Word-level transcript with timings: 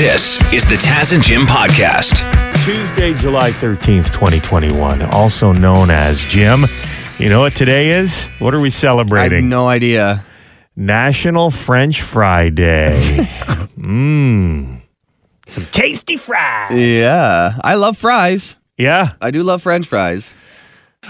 This 0.00 0.40
is 0.50 0.64
the 0.64 0.76
Taz 0.76 1.12
and 1.12 1.22
Jim 1.22 1.42
podcast. 1.42 2.24
Tuesday, 2.64 3.12
July 3.12 3.50
13th, 3.50 4.06
2021, 4.10 5.02
also 5.02 5.52
known 5.52 5.90
as 5.90 6.18
Jim. 6.20 6.64
You 7.18 7.28
know 7.28 7.40
what 7.40 7.54
today 7.54 7.90
is? 7.90 8.24
What 8.38 8.54
are 8.54 8.60
we 8.60 8.68
I 8.68 8.70
have 8.70 8.72
celebrating? 8.72 9.50
no 9.50 9.68
idea. 9.68 10.24
National 10.74 11.50
French 11.50 12.00
Fry 12.00 12.48
Day. 12.48 13.28
Mmm. 13.78 14.80
Some 15.48 15.66
tasty 15.66 16.16
fries. 16.16 16.70
Yeah, 16.72 17.58
I 17.62 17.74
love 17.74 17.98
fries. 17.98 18.56
Yeah. 18.78 19.12
I 19.20 19.30
do 19.30 19.42
love 19.42 19.60
French 19.60 19.86
fries. 19.86 20.32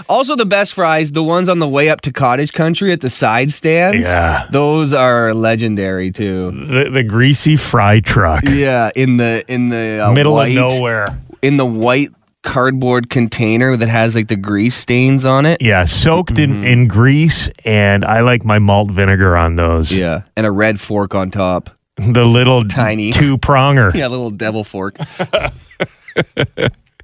Also, 0.07 0.35
the 0.37 0.45
best 0.45 0.73
fries, 0.73 1.11
the 1.11 1.23
ones 1.23 1.49
on 1.49 1.59
the 1.59 1.67
way 1.67 1.89
up 1.89 1.99
to 2.01 2.13
cottage 2.13 2.53
country 2.53 2.93
at 2.93 3.01
the 3.01 3.09
side 3.09 3.51
stands. 3.51 4.01
Yeah. 4.01 4.47
those 4.49 4.93
are 4.93 5.33
legendary 5.33 6.11
too. 6.11 6.51
The, 6.51 6.89
the 6.89 7.03
greasy 7.03 7.57
fry 7.57 7.99
truck. 7.99 8.43
Yeah, 8.45 8.91
in 8.95 9.17
the 9.17 9.43
in 9.49 9.67
the 9.67 10.05
uh, 10.07 10.11
Middle 10.13 10.33
white, 10.33 10.55
of 10.57 10.71
nowhere. 10.71 11.19
in 11.41 11.57
the 11.57 11.65
white 11.65 12.09
cardboard 12.43 13.09
container 13.09 13.75
that 13.75 13.89
has 13.89 14.15
like 14.15 14.29
the 14.29 14.35
grease 14.37 14.75
stains 14.75 15.25
on 15.25 15.45
it. 15.45 15.61
Yeah, 15.61 15.83
soaked 15.85 16.39
in, 16.39 16.63
in 16.63 16.87
grease, 16.87 17.49
and 17.65 18.05
I 18.05 18.21
like 18.21 18.45
my 18.45 18.59
malt 18.59 18.89
vinegar 18.91 19.35
on 19.35 19.57
those. 19.57 19.91
Yeah, 19.91 20.23
and 20.37 20.45
a 20.45 20.51
red 20.51 20.79
fork 20.79 21.13
on 21.13 21.31
top. 21.31 21.69
The 21.97 22.23
little 22.25 22.63
Tiny. 22.63 23.11
two 23.11 23.37
pronger. 23.37 23.93
Yeah, 24.01 24.07
little 24.07 24.31
devil 24.31 24.63
fork. 24.63 24.95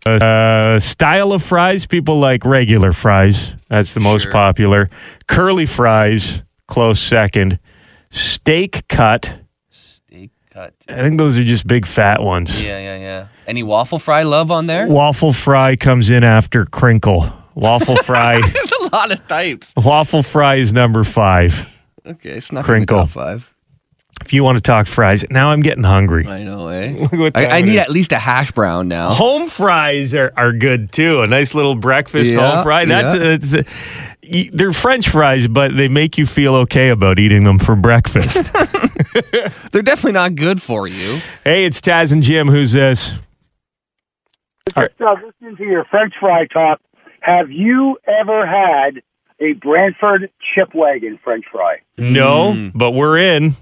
Uh, 0.07 0.79
style 0.79 1.33
of 1.33 1.43
fries, 1.43 1.85
people 1.85 2.19
like 2.19 2.45
regular 2.45 2.93
fries. 2.93 3.53
That's 3.69 3.93
the 3.93 3.99
most 3.99 4.23
Sure. 4.23 4.31
popular. 4.31 4.89
Curly 5.27 5.65
fries, 5.65 6.41
close 6.67 6.99
second. 6.99 7.59
Steak 8.09 8.87
cut. 8.87 9.39
Steak 9.69 10.31
cut. 10.53 10.73
I 10.89 10.95
think 10.95 11.17
those 11.17 11.37
are 11.37 11.43
just 11.43 11.67
big 11.67 11.85
fat 11.85 12.21
ones. 12.21 12.61
Yeah, 12.61 12.79
yeah, 12.79 12.97
yeah. 12.97 13.25
Any 13.47 13.63
waffle 13.63 13.99
fry 13.99 14.23
love 14.23 14.49
on 14.51 14.65
there? 14.67 14.87
Waffle 14.87 15.33
fry 15.33 15.75
comes 15.75 16.09
in 16.09 16.23
after 16.23 16.65
crinkle. 16.65 17.31
Waffle 17.55 17.95
fry. 17.97 18.39
There's 18.53 18.71
a 18.71 18.95
lot 18.95 19.11
of 19.11 19.25
types. 19.27 19.73
waffle 19.75 20.23
fry 20.23 20.55
is 20.55 20.73
number 20.73 21.03
five. 21.03 21.69
Okay, 22.05 22.39
snuck 22.39 22.63
Crinkle. 22.65 22.99
top 22.99 23.09
five. 23.09 23.53
If 24.21 24.33
you 24.33 24.43
want 24.43 24.57
to 24.57 24.61
talk 24.61 24.87
fries, 24.87 25.23
now 25.29 25.51
I'm 25.51 25.61
getting 25.61 25.83
hungry. 25.83 26.27
I 26.27 26.43
know, 26.43 26.67
eh? 26.69 27.07
what 27.11 27.33
time 27.33 27.45
I, 27.45 27.55
I 27.55 27.57
it 27.59 27.65
need 27.65 27.73
is. 27.75 27.79
at 27.79 27.89
least 27.91 28.11
a 28.11 28.19
hash 28.19 28.51
brown 28.51 28.87
now. 28.87 29.11
Home 29.11 29.47
fries 29.47 30.13
are, 30.13 30.33
are 30.35 30.51
good 30.51 30.91
too. 30.91 31.21
A 31.21 31.27
nice 31.27 31.55
little 31.55 31.75
breakfast 31.75 32.31
Yeah, 32.33 32.55
home 32.55 32.63
fry. 32.63 32.85
That's 32.85 33.15
yeah. 33.15 33.21
it's 33.23 33.53
a- 33.53 33.65
y- 34.23 34.49
they're 34.51 34.73
French 34.73 35.07
fries, 35.09 35.47
but 35.47 35.75
they 35.77 35.87
make 35.87 36.17
you 36.17 36.25
feel 36.25 36.55
okay 36.55 36.89
about 36.89 37.19
eating 37.19 37.43
them 37.45 37.57
for 37.59 37.75
breakfast. 37.75 38.51
They're 39.71 39.81
definitely 39.81 40.11
not 40.13 40.35
good 40.35 40.61
for 40.61 40.87
you. 40.87 41.21
hey, 41.43 41.65
it's 41.65 41.79
Taz 41.81 42.11
and 42.11 42.21
Jim. 42.21 42.47
Who's 42.49 42.73
this? 42.73 43.13
Just 44.75 45.01
uh, 45.01 45.15
listening 45.25 45.55
to 45.57 45.63
your 45.63 45.85
French 45.85 46.13
fry 46.19 46.45
talk, 46.47 46.81
have 47.21 47.49
you 47.49 47.97
ever 48.07 48.45
had 48.45 49.01
a 49.39 49.53
Brantford 49.53 50.29
chip 50.53 50.75
wagon 50.75 51.17
French 51.23 51.45
fry? 51.51 51.77
No, 51.97 52.69
but 52.75 52.91
we're 52.91 53.17
in. 53.17 53.55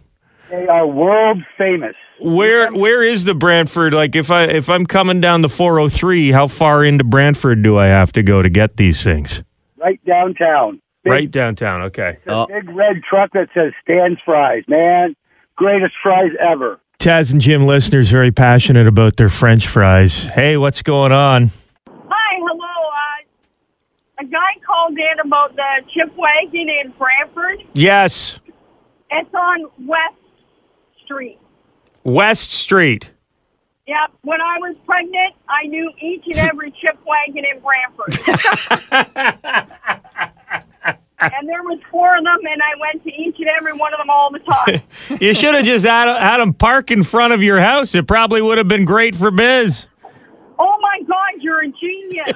They 0.49 0.67
are 0.67 0.85
world 0.87 1.39
famous. 1.57 1.95
Where 2.19 2.71
where 2.71 3.03
is 3.03 3.25
the 3.25 3.33
Brantford? 3.35 3.93
Like 3.93 4.15
if 4.15 4.31
I 4.31 4.43
if 4.43 4.69
I'm 4.69 4.85
coming 4.85 5.19
down 5.19 5.41
the 5.41 5.49
403, 5.49 6.31
how 6.31 6.47
far 6.47 6.83
into 6.83 7.03
Brantford 7.03 7.61
do 7.63 7.77
I 7.77 7.87
have 7.87 8.11
to 8.13 8.23
go 8.23 8.41
to 8.41 8.49
get 8.49 8.77
these 8.77 9.03
things? 9.03 9.43
Right 9.77 9.99
downtown. 10.05 10.81
Big, 11.03 11.11
Right 11.11 11.31
downtown. 11.31 11.81
Okay. 11.83 12.17
Oh. 12.27 12.47
big 12.47 12.69
red 12.69 13.01
truck 13.07 13.31
that 13.33 13.49
says 13.53 13.73
Stan's 13.83 14.17
Fries. 14.23 14.63
Man, 14.67 15.15
greatest 15.55 15.93
fries 16.01 16.31
ever. 16.39 16.79
Taz 16.99 17.31
and 17.31 17.41
Jim 17.41 17.67
listeners 17.67 18.09
very 18.09 18.31
passionate 18.31 18.87
about 18.87 19.17
their 19.17 19.29
French 19.29 19.67
fries. 19.67 20.13
Hey, 20.15 20.57
what's 20.57 20.81
going 20.81 21.11
on? 21.11 21.51
Hi, 21.87 22.37
hello. 22.39 22.63
Uh, 22.63 24.21
a 24.21 24.25
guy 24.25 24.39
called 24.65 24.97
in 24.97 25.19
about 25.23 25.55
the 25.55 25.81
chip 25.93 26.15
wagon 26.17 26.67
in 26.83 26.93
Brantford. 26.97 27.59
Yes, 27.73 28.39
It's 29.11 29.33
on 29.35 29.65
West 29.85 30.15
Street. 31.05 31.39
West 32.03 32.51
Street. 32.51 33.09
Yep. 33.87 34.11
When 34.23 34.41
I 34.41 34.57
was 34.59 34.75
pregnant, 34.85 35.35
I 35.47 35.67
knew 35.67 35.91
each 36.01 36.23
and 36.27 36.37
every 36.37 36.71
chip 36.81 36.97
wagon 37.05 37.45
in 37.45 37.61
Brantford. 37.61 38.17
and 41.19 41.47
there 41.47 41.63
was 41.63 41.79
four 41.91 42.17
of 42.17 42.23
them, 42.23 42.39
and 42.51 42.61
I 42.61 42.79
went 42.79 43.03
to 43.03 43.09
each 43.13 43.35
and 43.39 43.47
every 43.57 43.73
one 43.73 43.93
of 43.93 43.99
them 43.99 44.09
all 44.09 44.31
the 44.31 44.39
time. 44.39 44.81
You 45.21 45.33
should 45.33 45.53
have 45.55 45.65
just 45.65 45.85
had, 45.85 46.07
had 46.19 46.37
them 46.39 46.53
park 46.53 46.89
in 46.91 47.03
front 47.03 47.31
of 47.33 47.41
your 47.43 47.59
house. 47.59 47.93
It 47.95 48.07
probably 48.07 48.41
would 48.41 48.57
have 48.57 48.67
been 48.67 48.85
great 48.85 49.15
for 49.15 49.29
biz. 49.31 49.87
oh 50.59 50.77
my 50.81 51.01
God, 51.07 51.41
you're 51.41 51.63
a 51.63 51.71
genius! 51.71 52.35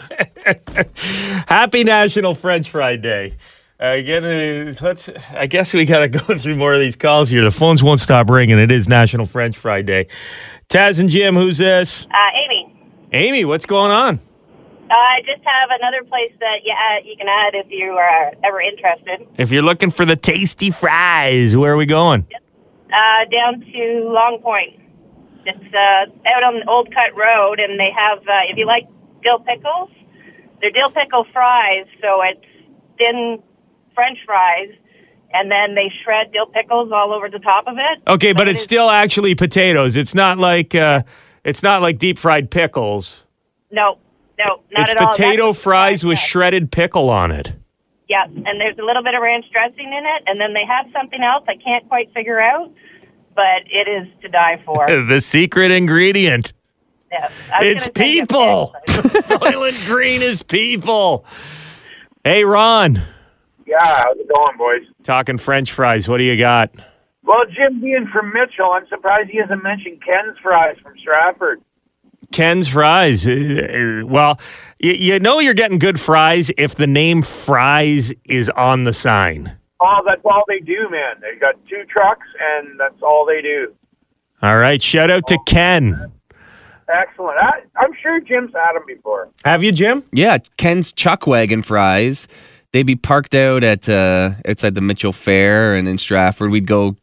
Happy 1.48 1.84
National 1.84 2.36
French 2.36 2.70
Fry 2.70 2.96
Day. 2.96 3.38
Uh, 3.82 3.92
again, 3.92 4.26
uh, 4.26 4.74
let's. 4.82 5.10
I 5.32 5.48
guess 5.48 5.74
we 5.74 5.86
got 5.86 6.00
to 6.00 6.08
go 6.10 6.38
through 6.38 6.58
more 6.58 6.74
of 6.74 6.82
these 6.82 6.98
calls 6.98 7.30
here. 7.30 7.42
The 7.44 7.52
phones 7.52 7.82
won't 7.82 8.02
stop 8.02 8.30
ringing. 8.30 8.60
It 8.60 8.72
is 8.72 8.90
National 8.90 9.26
French 9.26 9.58
Fry 9.58 9.82
Day. 9.82 10.08
Taz 10.68 11.00
and 11.00 11.08
Jim, 11.10 11.36
who's 11.36 11.58
this? 11.58 12.06
Uh, 12.06 12.18
Amy, 12.36 12.76
Amy, 13.14 13.46
what's 13.46 13.66
going 13.66 13.92
on? 13.92 14.20
I 14.92 15.22
just 15.26 15.42
have 15.46 15.70
another 15.72 16.04
place 16.04 16.32
that 16.40 16.66
you, 16.66 16.74
uh, 16.74 17.06
you 17.06 17.16
can 17.16 17.28
add 17.28 17.56
if 17.56 17.68
you 17.70 17.92
are 17.92 18.34
ever 18.44 18.60
interested. 18.60 19.28
If 19.38 19.52
you're 19.52 19.64
looking 19.64 19.92
for 19.92 20.06
the 20.06 20.16
tasty 20.16 20.72
fries, 20.72 21.56
where 21.56 21.74
are 21.74 21.78
we 21.78 21.86
going? 21.86 22.28
Uh, 22.92 23.26
down 23.32 23.62
to 23.62 24.10
Long 24.12 24.40
Point. 24.42 24.80
It's 25.46 25.74
uh, 25.74 26.30
out 26.30 26.44
on 26.44 26.68
Old 26.68 26.94
Cut 26.94 27.16
Road, 27.16 27.60
and 27.60 27.80
they 27.80 27.92
have, 27.96 28.20
uh, 28.20 28.50
if 28.50 28.58
you 28.58 28.66
like 28.66 28.88
dill 29.24 29.40
pickles, 29.40 29.90
they're 30.60 30.72
dill 30.72 30.90
pickle 30.90 31.26
fries, 31.32 31.86
so 32.02 32.22
it's 32.24 32.46
thin 32.98 33.42
French 34.00 34.18
fries, 34.26 34.70
and 35.34 35.52
then 35.52 35.76
they 35.76 35.92
shred 36.06 36.32
dill 36.32 36.46
pickles 36.46 36.90
all 36.94 37.12
over 37.12 37.30
the 37.30 37.40
top 37.40 37.68
of 37.68 37.76
it. 37.78 38.00
Okay, 38.08 38.30
So 38.32 38.36
but 38.36 38.48
it's 38.48 38.62
still 38.62 38.90
actually 38.90 39.36
potatoes. 39.36 39.98
It's 39.98 40.16
not 40.16 40.38
like 40.38 40.74
uh, 40.74 41.02
it's 41.44 41.62
not 41.62 41.82
like 41.82 41.98
deep 42.00 42.18
fried 42.18 42.50
pickles. 42.50 43.24
No, 43.72 43.98
no, 44.40 44.62
not 44.72 44.90
it's 44.90 44.92
at 44.92 45.02
all. 45.02 45.12
potato 45.12 45.52
fries 45.54 46.06
with 46.06 46.18
shredded 46.18 46.72
pickle 46.72 47.10
on 47.10 47.32
it. 47.32 47.52
Yeah, 48.08 48.24
and 48.24 48.60
there's 48.60 48.78
a 48.80 48.84
little 48.86 49.04
bit 49.04 49.16
of 49.16 49.22
ranch 49.22 49.46
dressing 49.52 49.86
in 49.88 50.04
it, 50.06 50.24
and 50.28 50.40
then 50.40 50.54
they 50.54 50.66
have 50.66 50.86
something 50.94 51.22
else 51.22 51.44
I 51.50 51.58
can't 51.58 51.88
quite 51.90 52.12
figure 52.14 52.40
out, 52.40 52.72
but 53.36 53.64
it 53.70 53.88
is 53.90 54.08
to 54.22 54.30
die 54.30 54.62
for. 54.66 54.88
the 55.08 55.20
secret 55.20 55.72
ingredient. 55.72 56.54
Yes. 57.12 57.32
It's 57.62 57.88
gonna 57.88 57.94
send 57.96 57.96
you 57.98 58.24
a 58.24 58.26
people. 58.26 58.76
Soylent 58.88 59.86
Green 59.88 60.22
is 60.22 60.42
people. 60.42 61.26
Hey, 62.24 62.46
Ron. 62.46 63.02
Yeah, 63.70 64.04
how's 64.04 64.18
it 64.18 64.28
going, 64.34 64.58
boys? 64.58 64.82
Talking 65.04 65.38
French 65.38 65.72
fries. 65.72 66.10
What 66.10 66.18
do 66.18 66.24
you 66.24 66.38
got? 66.38 66.72
Well, 67.24 67.44
Jim 67.46 67.80
being 67.80 68.08
from 68.12 68.34
Mitchell, 68.34 68.72
I'm 68.74 68.88
surprised 68.88 69.30
he 69.30 69.38
hasn't 69.38 69.62
mentioned 69.62 70.02
Ken's 70.04 70.36
Fries 70.42 70.76
from 70.82 70.94
Stratford. 71.00 71.62
Ken's 72.32 72.68
Fries. 72.68 73.28
Uh, 73.28 73.32
uh, 74.02 74.08
Well, 74.08 74.40
you, 74.80 74.94
you 74.94 75.20
know 75.20 75.38
you're 75.40 75.54
getting 75.54 75.78
good 75.78 76.00
fries 76.00 76.50
if 76.58 76.74
the 76.76 76.88
name 76.88 77.22
Fries 77.22 78.12
is 78.26 78.50
on 78.52 78.86
the 78.86 78.94
sign. 78.94 79.56
Oh, 79.80 80.02
that's 80.06 80.22
all 80.26 80.44
they 80.48 80.60
do, 80.60 80.90
man. 80.90 81.18
They 81.22 81.40
got 81.40 81.56
two 81.70 81.84
trucks, 81.92 82.26
and 82.58 82.80
that's 82.80 83.02
all 83.04 83.26
they 83.26 83.42
do. 83.42 83.74
All 84.42 84.58
right. 84.58 84.82
Shout 84.82 85.12
out 85.12 85.28
to 85.28 85.38
Ken. 85.46 86.12
Excellent. 86.92 87.38
I, 87.40 87.62
I'm 87.76 87.92
sure 88.02 88.20
Jim's 88.20 88.52
had 88.54 88.74
them 88.74 88.84
before. 88.88 89.30
Have 89.46 89.64
you, 89.64 89.72
Jim? 89.72 90.04
Yeah, 90.12 90.40
Ken's 90.58 90.92
Chuck 90.92 91.28
Wagon 91.28 91.62
fries. 91.62 92.28
They'd 92.72 92.84
be 92.84 92.96
parked 92.96 93.34
out 93.34 93.64
at 93.64 93.90
uh, 93.90 94.32
outside 94.48 94.76
the 94.76 94.82
Mitchell 94.82 95.12
Fair 95.14 95.76
and 95.76 95.88
in 95.88 95.98
Stratford. 95.98 96.52
We'd 96.52 96.68
go 96.68 96.96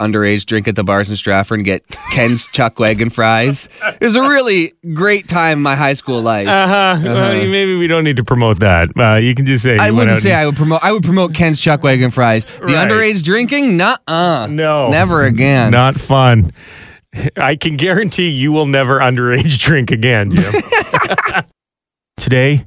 underage 0.00 0.44
drink 0.44 0.68
at 0.68 0.74
the 0.74 0.84
bars 0.84 1.08
in 1.08 1.16
Stratford 1.16 1.60
and 1.60 1.64
get 1.64 1.86
Ken's 2.10 2.46
Chuck 2.48 2.78
Wagon 2.80 3.08
fries. 3.08 3.68
It 4.00 4.04
was 4.04 4.14
a 4.16 4.20
really 4.22 4.74
great 4.94 5.28
time 5.28 5.58
in 5.58 5.62
my 5.62 5.76
high 5.76 5.94
school 5.94 6.20
life. 6.22 6.48
Uh 6.48 6.66
huh. 6.66 7.00
Well, 7.04 7.32
maybe 7.46 7.76
we 7.76 7.86
don't 7.86 8.02
need 8.04 8.16
to 8.16 8.24
promote 8.24 8.58
that. 8.58 8.88
Uh, 8.98 9.14
you 9.14 9.34
can 9.34 9.46
just 9.46 9.62
say 9.62 9.78
I 9.78 9.92
wouldn't 9.92 10.18
say 10.18 10.32
and- 10.32 10.40
I 10.40 10.46
would 10.46 10.56
promote. 10.56 10.80
I 10.82 10.90
would 10.92 11.04
promote 11.04 11.34
Ken's 11.34 11.60
Chuck 11.60 11.82
Wagon 11.84 12.10
fries. 12.10 12.44
The 12.44 12.60
Right. 12.66 12.88
underage 12.88 13.22
drinking, 13.22 13.76
nuh 13.76 13.96
uh, 14.08 14.48
No. 14.50 14.90
never 14.90 15.22
again. 15.22 15.70
Not 15.70 16.00
fun. 16.00 16.52
I 17.36 17.54
can 17.56 17.76
guarantee 17.76 18.28
you 18.28 18.50
will 18.52 18.66
never 18.66 18.98
underage 19.00 19.58
drink 19.60 19.92
again, 19.92 20.32
Jim. 20.34 20.52
Today 22.18 22.66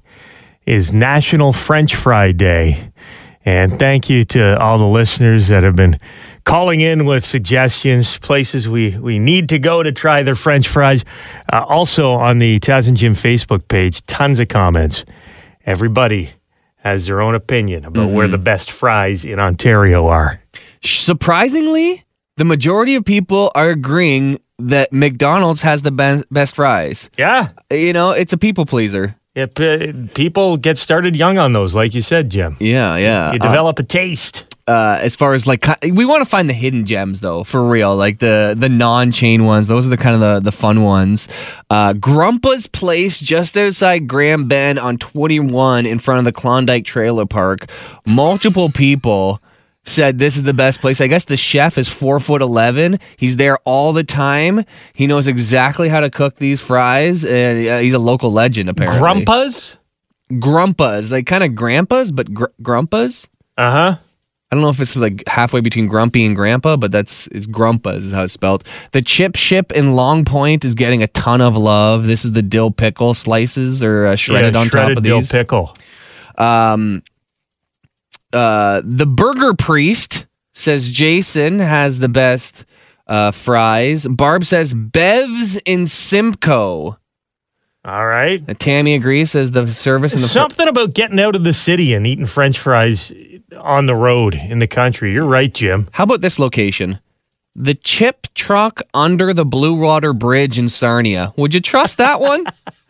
is 0.70 0.94
National 0.94 1.52
French 1.52 1.96
Fry 1.96 2.32
Day. 2.32 2.92
And 3.44 3.80
thank 3.80 4.08
you 4.08 4.24
to 4.26 4.60
all 4.60 4.78
the 4.78 4.86
listeners 4.86 5.48
that 5.48 5.64
have 5.64 5.76
been 5.76 6.00
calling 6.46 6.80
in 6.80 7.06
with 7.06 7.26
suggestions, 7.26 8.20
places 8.20 8.70
we, 8.70 8.96
we 9.00 9.18
need 9.18 9.50
to 9.50 9.58
go 9.58 9.82
to 9.82 9.92
try 9.92 10.22
their 10.22 10.36
French 10.36 10.68
fries. 10.68 11.04
Uh, 11.52 11.66
also 11.68 12.12
on 12.12 12.38
the 12.38 12.60
Taz 12.60 12.88
and 12.88 12.96
Jim 12.96 13.14
Facebook 13.14 13.68
page, 13.68 14.06
tons 14.06 14.40
of 14.40 14.48
comments. 14.48 15.06
Everybody 15.66 16.34
has 16.76 17.08
their 17.08 17.20
own 17.20 17.34
opinion 17.34 17.84
about 17.84 18.12
where 18.12 18.28
the 18.28 18.38
best 18.38 18.70
fries 18.70 19.26
in 19.26 19.40
Ontario 19.40 20.06
are. 20.06 20.40
Surprisingly, 20.84 22.06
the 22.38 22.46
majority 22.46 22.94
of 22.94 23.04
people 23.04 23.52
are 23.56 23.70
agreeing 23.70 24.40
that 24.60 24.94
McDonald's 24.94 25.64
has 25.64 25.82
the 25.82 25.92
best, 25.92 26.32
best 26.32 26.56
fries. 26.56 27.10
Yeah. 27.18 27.50
You 27.72 27.92
know, 27.92 28.12
it's 28.12 28.34
a 28.34 28.38
people 28.38 28.68
pleaser. 28.68 29.16
Yeah, 29.36 29.46
p- 29.46 29.94
people 30.16 30.58
get 30.58 30.78
started 30.78 31.16
young 31.16 31.38
on 31.38 31.54
those, 31.54 31.76
like 31.76 31.94
you 31.94 32.02
said, 32.02 32.30
Jim. 32.30 32.58
Yeah, 32.60 32.98
yeah. 32.98 33.32
You 33.32 33.40
Uh, 33.40 33.44
develop 33.44 33.80
a 33.80 33.84
taste. 33.84 34.46
uh, 34.68 35.00
as 35.02 35.16
far 35.16 35.34
as 35.34 35.48
like 35.48 35.66
we 35.82 36.06
want 36.06 36.22
to 36.22 36.30
find 36.30 36.48
the 36.48 36.54
hidden 36.54 36.86
gems 36.86 37.22
though 37.22 37.44
for 37.44 37.68
real 37.68 37.96
like 37.96 38.20
the 38.20 38.54
the 38.56 38.70
non-chain 38.70 39.44
ones 39.46 39.68
those 39.68 39.84
are 39.84 39.90
the 39.90 39.98
kind 39.98 40.14
of 40.14 40.22
the, 40.22 40.40
the 40.52 40.52
fun 40.52 40.84
ones 40.84 41.28
uh, 41.72 41.92
grumpa's 41.94 42.68
place 42.68 43.20
just 43.20 43.58
outside 43.58 44.08
grand 44.08 44.48
bend 44.48 44.78
on 44.78 44.96
21 45.00 45.88
in 45.88 45.98
front 45.98 46.20
of 46.20 46.26
the 46.26 46.32
klondike 46.32 46.86
trailer 46.86 47.26
park 47.26 47.68
multiple 48.06 48.70
people 48.70 49.42
said 49.90 50.20
this 50.20 50.36
is 50.38 50.44
the 50.44 50.54
best 50.54 50.80
place 50.82 51.02
i 51.02 51.08
guess 51.08 51.26
the 51.26 51.36
chef 51.38 51.78
is 51.78 51.88
four 51.88 52.20
foot 52.20 52.42
11 52.42 53.00
he's 53.18 53.36
there 53.38 53.58
all 53.66 53.92
the 53.94 54.04
time 54.04 54.64
he 54.94 55.08
knows 55.08 55.28
exactly 55.28 55.90
how 55.90 56.00
to 56.00 56.10
cook 56.10 56.36
these 56.38 56.60
fries 56.62 57.26
and 57.26 57.68
uh, 57.68 57.80
he's 57.80 57.94
a 57.94 58.00
local 58.00 58.32
legend 58.32 58.70
apparently 58.70 59.00
Grumpas? 59.26 59.76
grumpas 60.32 61.10
like 61.12 61.26
kind 61.26 61.44
of 61.44 61.56
grandpas 61.56 62.12
but 62.12 62.34
gr- 62.34 62.46
grumpas 62.62 63.28
Uh 63.58 63.72
huh. 63.72 63.98
I 64.52 64.56
don't 64.56 64.64
know 64.64 64.70
if 64.70 64.80
it's 64.80 64.96
like 64.96 65.24
halfway 65.28 65.62
between 65.62 65.88
Grumpy 65.88 66.26
and 66.26 66.36
Grandpa, 66.36 66.76
but 66.76 66.92
that's 66.92 67.28
it's 67.28 67.46
Grumpas 67.46 67.98
is 67.98 68.12
how 68.12 68.24
it's 68.24 68.34
spelled. 68.34 68.64
The 68.94 69.02
chip 69.04 69.36
ship 69.36 69.72
in 69.72 69.94
Long 69.94 70.26
Point 70.26 70.66
is 70.66 70.74
getting 70.74 71.04
a 71.04 71.08
ton 71.08 71.40
of 71.40 71.56
love. 71.56 72.06
This 72.08 72.26
is 72.26 72.32
the 72.32 72.42
dill 72.42 72.72
pickle 72.72 73.14
slices 73.14 73.84
or 73.84 74.08
uh, 74.08 74.16
shredded 74.16 74.56
yeah, 74.56 74.62
on 74.62 74.68
shredded 74.70 74.96
top 74.96 74.98
of 74.98 75.04
dill 75.04 75.20
these. 75.20 75.30
pickle. 75.30 75.76
Um, 76.40 77.04
uh, 78.34 78.82
the 78.84 79.06
Burger 79.06 79.54
Priest 79.54 80.26
says 80.54 80.92
Jason 80.92 81.60
has 81.60 82.00
the 82.00 82.10
best 82.10 82.66
uh, 83.08 83.32
fries. 83.32 84.06
Barb 84.08 84.46
says 84.46 84.74
Bev's 84.74 85.58
in 85.66 85.88
Simcoe. 85.88 86.98
All 87.86 88.06
right. 88.06 88.44
Uh, 88.48 88.54
Tammy 88.60 88.94
agrees. 88.94 89.32
Says 89.32 89.52
the 89.52 89.74
service 89.74 90.14
in 90.14 90.22
the 90.22 90.28
fr- 90.28 90.34
Something 90.34 90.68
about 90.68 90.94
getting 90.94 91.20
out 91.20 91.36
of 91.36 91.44
the 91.44 91.54
city 91.54 91.94
and 91.94 92.06
eating 92.06 92.26
French 92.26 92.60
fries 92.60 93.12
on 93.58 93.86
the 93.86 93.96
road 93.96 94.36
in 94.36 94.60
the 94.60 94.68
country. 94.68 95.14
You're 95.14 95.26
right, 95.26 95.54
Jim. 95.54 95.88
How 95.94 96.04
about 96.04 96.22
this 96.22 96.38
location? 96.38 97.00
The 97.56 97.74
chip 97.74 98.28
truck 98.36 98.82
under 98.94 99.34
the 99.34 99.46
Blue 99.46 99.74
Water 99.74 100.14
Bridge 100.14 100.60
in 100.60 100.70
Sarnia. 100.70 101.34
Would 101.36 101.54
you 101.54 101.62
trust 101.62 101.98
that 101.98 102.20
one? 102.20 102.46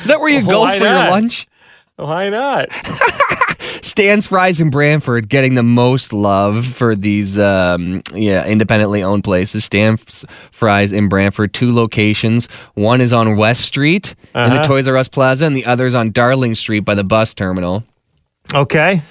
Is 0.00 0.06
that 0.06 0.18
where 0.18 0.28
you 0.28 0.44
go 0.44 0.62
Why 0.62 0.78
for 0.78 0.84
your 0.84 1.10
lunch? 1.10 1.46
Why 1.96 2.30
not? 2.30 2.68
Stan's 3.82 4.26
Fries 4.26 4.60
in 4.60 4.70
Brantford 4.70 5.28
getting 5.28 5.54
the 5.54 5.62
most 5.62 6.12
love 6.12 6.66
for 6.66 6.94
these 6.94 7.38
um, 7.38 8.02
yeah 8.14 8.44
independently 8.46 9.02
owned 9.02 9.24
places. 9.24 9.64
Stan's 9.64 10.24
Fries 10.52 10.92
in 10.92 11.08
Brantford, 11.08 11.52
two 11.54 11.72
locations. 11.72 12.48
One 12.74 13.00
is 13.00 13.12
on 13.12 13.36
West 13.36 13.62
Street 13.62 14.14
in 14.34 14.50
the 14.50 14.56
Uh-huh. 14.56 14.66
Toys 14.66 14.86
R 14.88 14.96
Us 14.96 15.08
Plaza, 15.08 15.46
and 15.46 15.56
the 15.56 15.66
other 15.66 15.86
is 15.86 15.94
on 15.94 16.12
Darling 16.12 16.54
Street 16.54 16.80
by 16.80 16.94
the 16.94 17.04
bus 17.04 17.34
terminal. 17.34 17.84
Okay. 18.54 19.02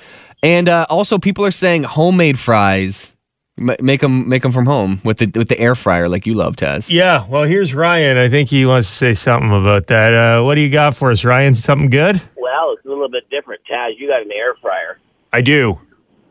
And 0.44 0.70
uh, 0.70 0.86
also, 0.90 1.18
people 1.18 1.44
are 1.46 1.52
saying 1.52 1.84
homemade 1.84 2.40
fries. 2.40 3.12
M- 3.58 3.76
make 3.80 4.02
them 4.02 4.28
make 4.28 4.44
them 4.44 4.52
from 4.52 4.66
home 4.66 5.00
with 5.06 5.18
the 5.20 5.32
with 5.34 5.48
the 5.48 5.58
air 5.58 5.76
fryer 5.76 6.10
like 6.10 6.26
you 6.26 6.34
love, 6.34 6.56
Taz. 6.58 6.90
Yeah. 6.90 7.26
Well, 7.28 7.44
here's 7.44 7.74
Ryan. 7.74 8.18
I 8.18 8.28
think 8.28 8.50
he 8.50 8.66
wants 8.66 8.90
to 8.90 8.96
say 8.96 9.14
something 9.14 9.50
about 9.50 9.88
that. 9.88 10.14
Uh, 10.14 10.44
what 10.44 10.56
do 10.56 10.62
you 10.62 10.70
got 10.70 10.94
for 10.94 11.10
us, 11.10 11.24
Ryan? 11.24 11.56
Something 11.56 11.90
good? 11.90 12.22
Well, 12.56 12.74
it's 12.74 12.86
a 12.86 12.90
little 12.90 13.10
bit 13.10 13.30
different. 13.30 13.62
Taz, 13.70 13.92
you 13.98 14.08
got 14.08 14.22
an 14.22 14.32
air 14.32 14.56
fryer. 14.62 15.00
I 15.34 15.42
do. 15.42 15.80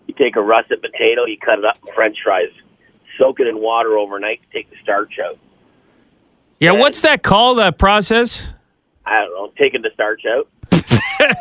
You 0.06 0.14
take 0.14 0.36
a 0.36 0.40
russet 0.40 0.80
potato, 0.80 1.26
you 1.26 1.36
cut 1.38 1.58
it 1.58 1.64
up 1.64 1.76
in 1.86 1.92
French 1.94 2.16
fries, 2.24 2.48
soak 3.18 3.40
it 3.40 3.46
in 3.46 3.60
water 3.60 3.98
overnight 3.98 4.40
to 4.42 4.46
take 4.56 4.70
the 4.70 4.76
starch 4.82 5.18
out. 5.22 5.38
Yeah. 6.60 6.72
What's 6.72 7.02
that 7.02 7.22
called? 7.22 7.58
That 7.58 7.78
process? 7.78 8.42
I 9.04 9.20
don't 9.20 9.32
know, 9.32 9.52
taking 9.58 9.82
the 9.82 9.90
starch 9.94 10.22
out. 10.26 10.48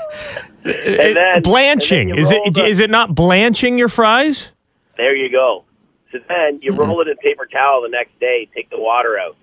It- 0.65 1.15
then- 1.15 1.41
blanching. 1.41 2.11
and 2.11 2.17
then 2.17 2.23
is 2.25 2.31
it? 2.31 2.53
the- 2.53 2.65
Is 2.65 2.79
it 2.79 2.89
not 2.89 3.13
blanching 3.13 3.77
your 3.77 3.89
fries? 3.89 4.49
There 4.95 5.13
you 5.13 5.29
go. 5.29 5.65
So 6.13 6.19
then 6.29 6.59
you 6.61 6.71
hmm. 6.71 6.79
roll 6.79 7.01
it 7.01 7.09
in 7.09 7.17
paper 7.17 7.45
towel 7.45 7.81
the 7.81 7.89
next 7.89 8.17
day, 8.19 8.47
take 8.55 8.69
the 8.69 8.79
water 8.79 9.19
out. 9.19 9.35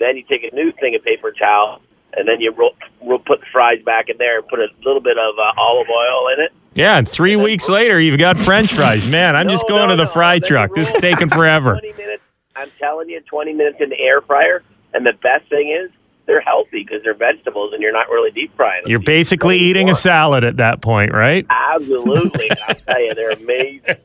Then 0.00 0.16
you 0.16 0.24
take 0.28 0.42
a 0.42 0.54
new 0.54 0.72
thing 0.72 0.96
of 0.96 1.04
paper 1.04 1.30
towel, 1.30 1.80
and 2.16 2.26
then 2.26 2.40
you 2.40 2.52
roll, 2.52 2.74
roll 3.02 3.18
put 3.18 3.40
the 3.40 3.46
fries 3.52 3.82
back 3.84 4.08
in 4.08 4.16
there 4.18 4.38
and 4.38 4.48
put 4.48 4.58
a 4.58 4.68
little 4.84 5.00
bit 5.02 5.16
of 5.18 5.34
uh, 5.38 5.60
olive 5.60 5.86
oil 5.88 6.28
in 6.36 6.44
it. 6.44 6.52
Yeah. 6.74 6.96
And 6.98 7.08
three 7.08 7.36
weeks 7.36 7.68
later, 7.68 7.98
you've 8.00 8.18
got 8.18 8.38
French 8.38 8.72
fries. 8.72 9.08
Man, 9.10 9.34
I'm 9.36 9.46
No, 9.48 9.52
just 9.52 9.66
going 9.68 9.88
no, 9.88 9.94
to 9.94 9.96
the 9.96 10.04
no. 10.04 10.10
fry 10.10 10.38
truck. 10.38 10.74
This 10.74 10.88
is 10.88 11.00
taking 11.00 11.28
forever. 11.28 11.72
20 11.80 11.92
minutes. 11.94 12.22
I'm 12.54 12.70
telling 12.78 13.08
you, 13.10 13.20
20 13.20 13.52
minutes 13.52 13.76
in 13.80 13.90
the 13.90 14.00
air 14.00 14.20
fryer. 14.22 14.62
And 14.94 15.04
the 15.04 15.12
best 15.22 15.48
thing 15.50 15.70
is 15.70 15.90
they're 16.26 16.40
healthy 16.40 16.82
because 16.84 17.02
they're 17.02 17.14
vegetables 17.14 17.72
and 17.72 17.82
you're 17.82 17.92
not 17.92 18.08
really 18.08 18.30
deep 18.30 18.54
frying 18.56 18.82
them. 18.82 18.90
You're 18.90 18.98
basically 19.00 19.58
eating 19.58 19.90
a 19.90 19.94
salad 19.94 20.42
at 20.44 20.56
that 20.56 20.80
point, 20.80 21.12
right? 21.12 21.46
Absolutely. 21.50 22.50
I'll 22.68 22.74
tell 22.74 23.00
you, 23.02 23.14
they're 23.14 23.30
amazing. 23.30 23.96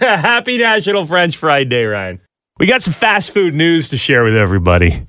Happy 0.00 0.58
National 0.58 1.04
French 1.04 1.36
Fry 1.36 1.64
Day, 1.64 1.84
Ryan. 1.84 2.20
We 2.58 2.66
got 2.66 2.82
some 2.82 2.92
fast 2.94 3.32
food 3.32 3.54
news 3.54 3.88
to 3.88 3.96
share 3.98 4.22
with 4.22 4.36
everybody. 4.36 5.06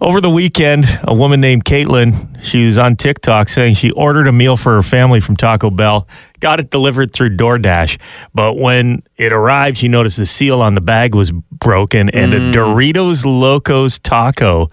Over 0.00 0.20
the 0.20 0.30
weekend, 0.30 0.86
a 1.02 1.14
woman 1.14 1.40
named 1.40 1.64
Caitlin, 1.64 2.42
she 2.42 2.66
was 2.66 2.78
on 2.78 2.96
TikTok 2.96 3.48
saying 3.48 3.74
she 3.74 3.90
ordered 3.92 4.26
a 4.26 4.32
meal 4.32 4.56
for 4.56 4.74
her 4.74 4.82
family 4.82 5.20
from 5.20 5.36
Taco 5.36 5.70
Bell, 5.70 6.08
got 6.40 6.60
it 6.60 6.70
delivered 6.70 7.12
through 7.12 7.36
DoorDash. 7.36 7.98
But 8.34 8.54
when 8.54 9.02
it 9.16 9.32
arrived, 9.32 9.78
she 9.78 9.88
noticed 9.88 10.16
the 10.16 10.26
seal 10.26 10.60
on 10.60 10.74
the 10.74 10.80
bag 10.80 11.14
was 11.14 11.32
broken 11.32 12.10
and 12.10 12.34
a 12.34 12.40
mm. 12.40 12.52
Doritos 12.52 13.24
Locos 13.24 13.98
taco 13.98 14.70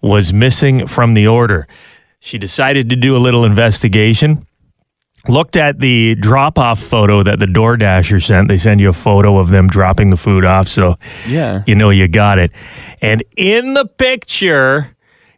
was 0.00 0.32
missing 0.32 0.86
from 0.86 1.14
the 1.14 1.26
order. 1.26 1.66
She 2.20 2.38
decided 2.38 2.90
to 2.90 2.96
do 2.96 3.16
a 3.16 3.18
little 3.18 3.44
investigation 3.44 4.46
looked 5.28 5.56
at 5.56 5.78
the 5.80 6.14
drop 6.16 6.58
off 6.58 6.80
photo 6.80 7.22
that 7.22 7.38
the 7.38 7.46
DoorDasher 7.46 8.22
sent. 8.22 8.48
They 8.48 8.58
send 8.58 8.80
you 8.80 8.88
a 8.88 8.92
photo 8.94 9.38
of 9.38 9.48
them 9.50 9.68
dropping 9.68 10.10
the 10.10 10.16
food 10.16 10.44
off, 10.44 10.68
so 10.68 10.96
Yeah. 11.26 11.62
you 11.66 11.74
know 11.74 11.90
you 11.90 12.08
got 12.08 12.38
it. 12.38 12.50
And 13.02 13.22
in 13.36 13.74
the 13.74 13.84
picture, 13.84 14.94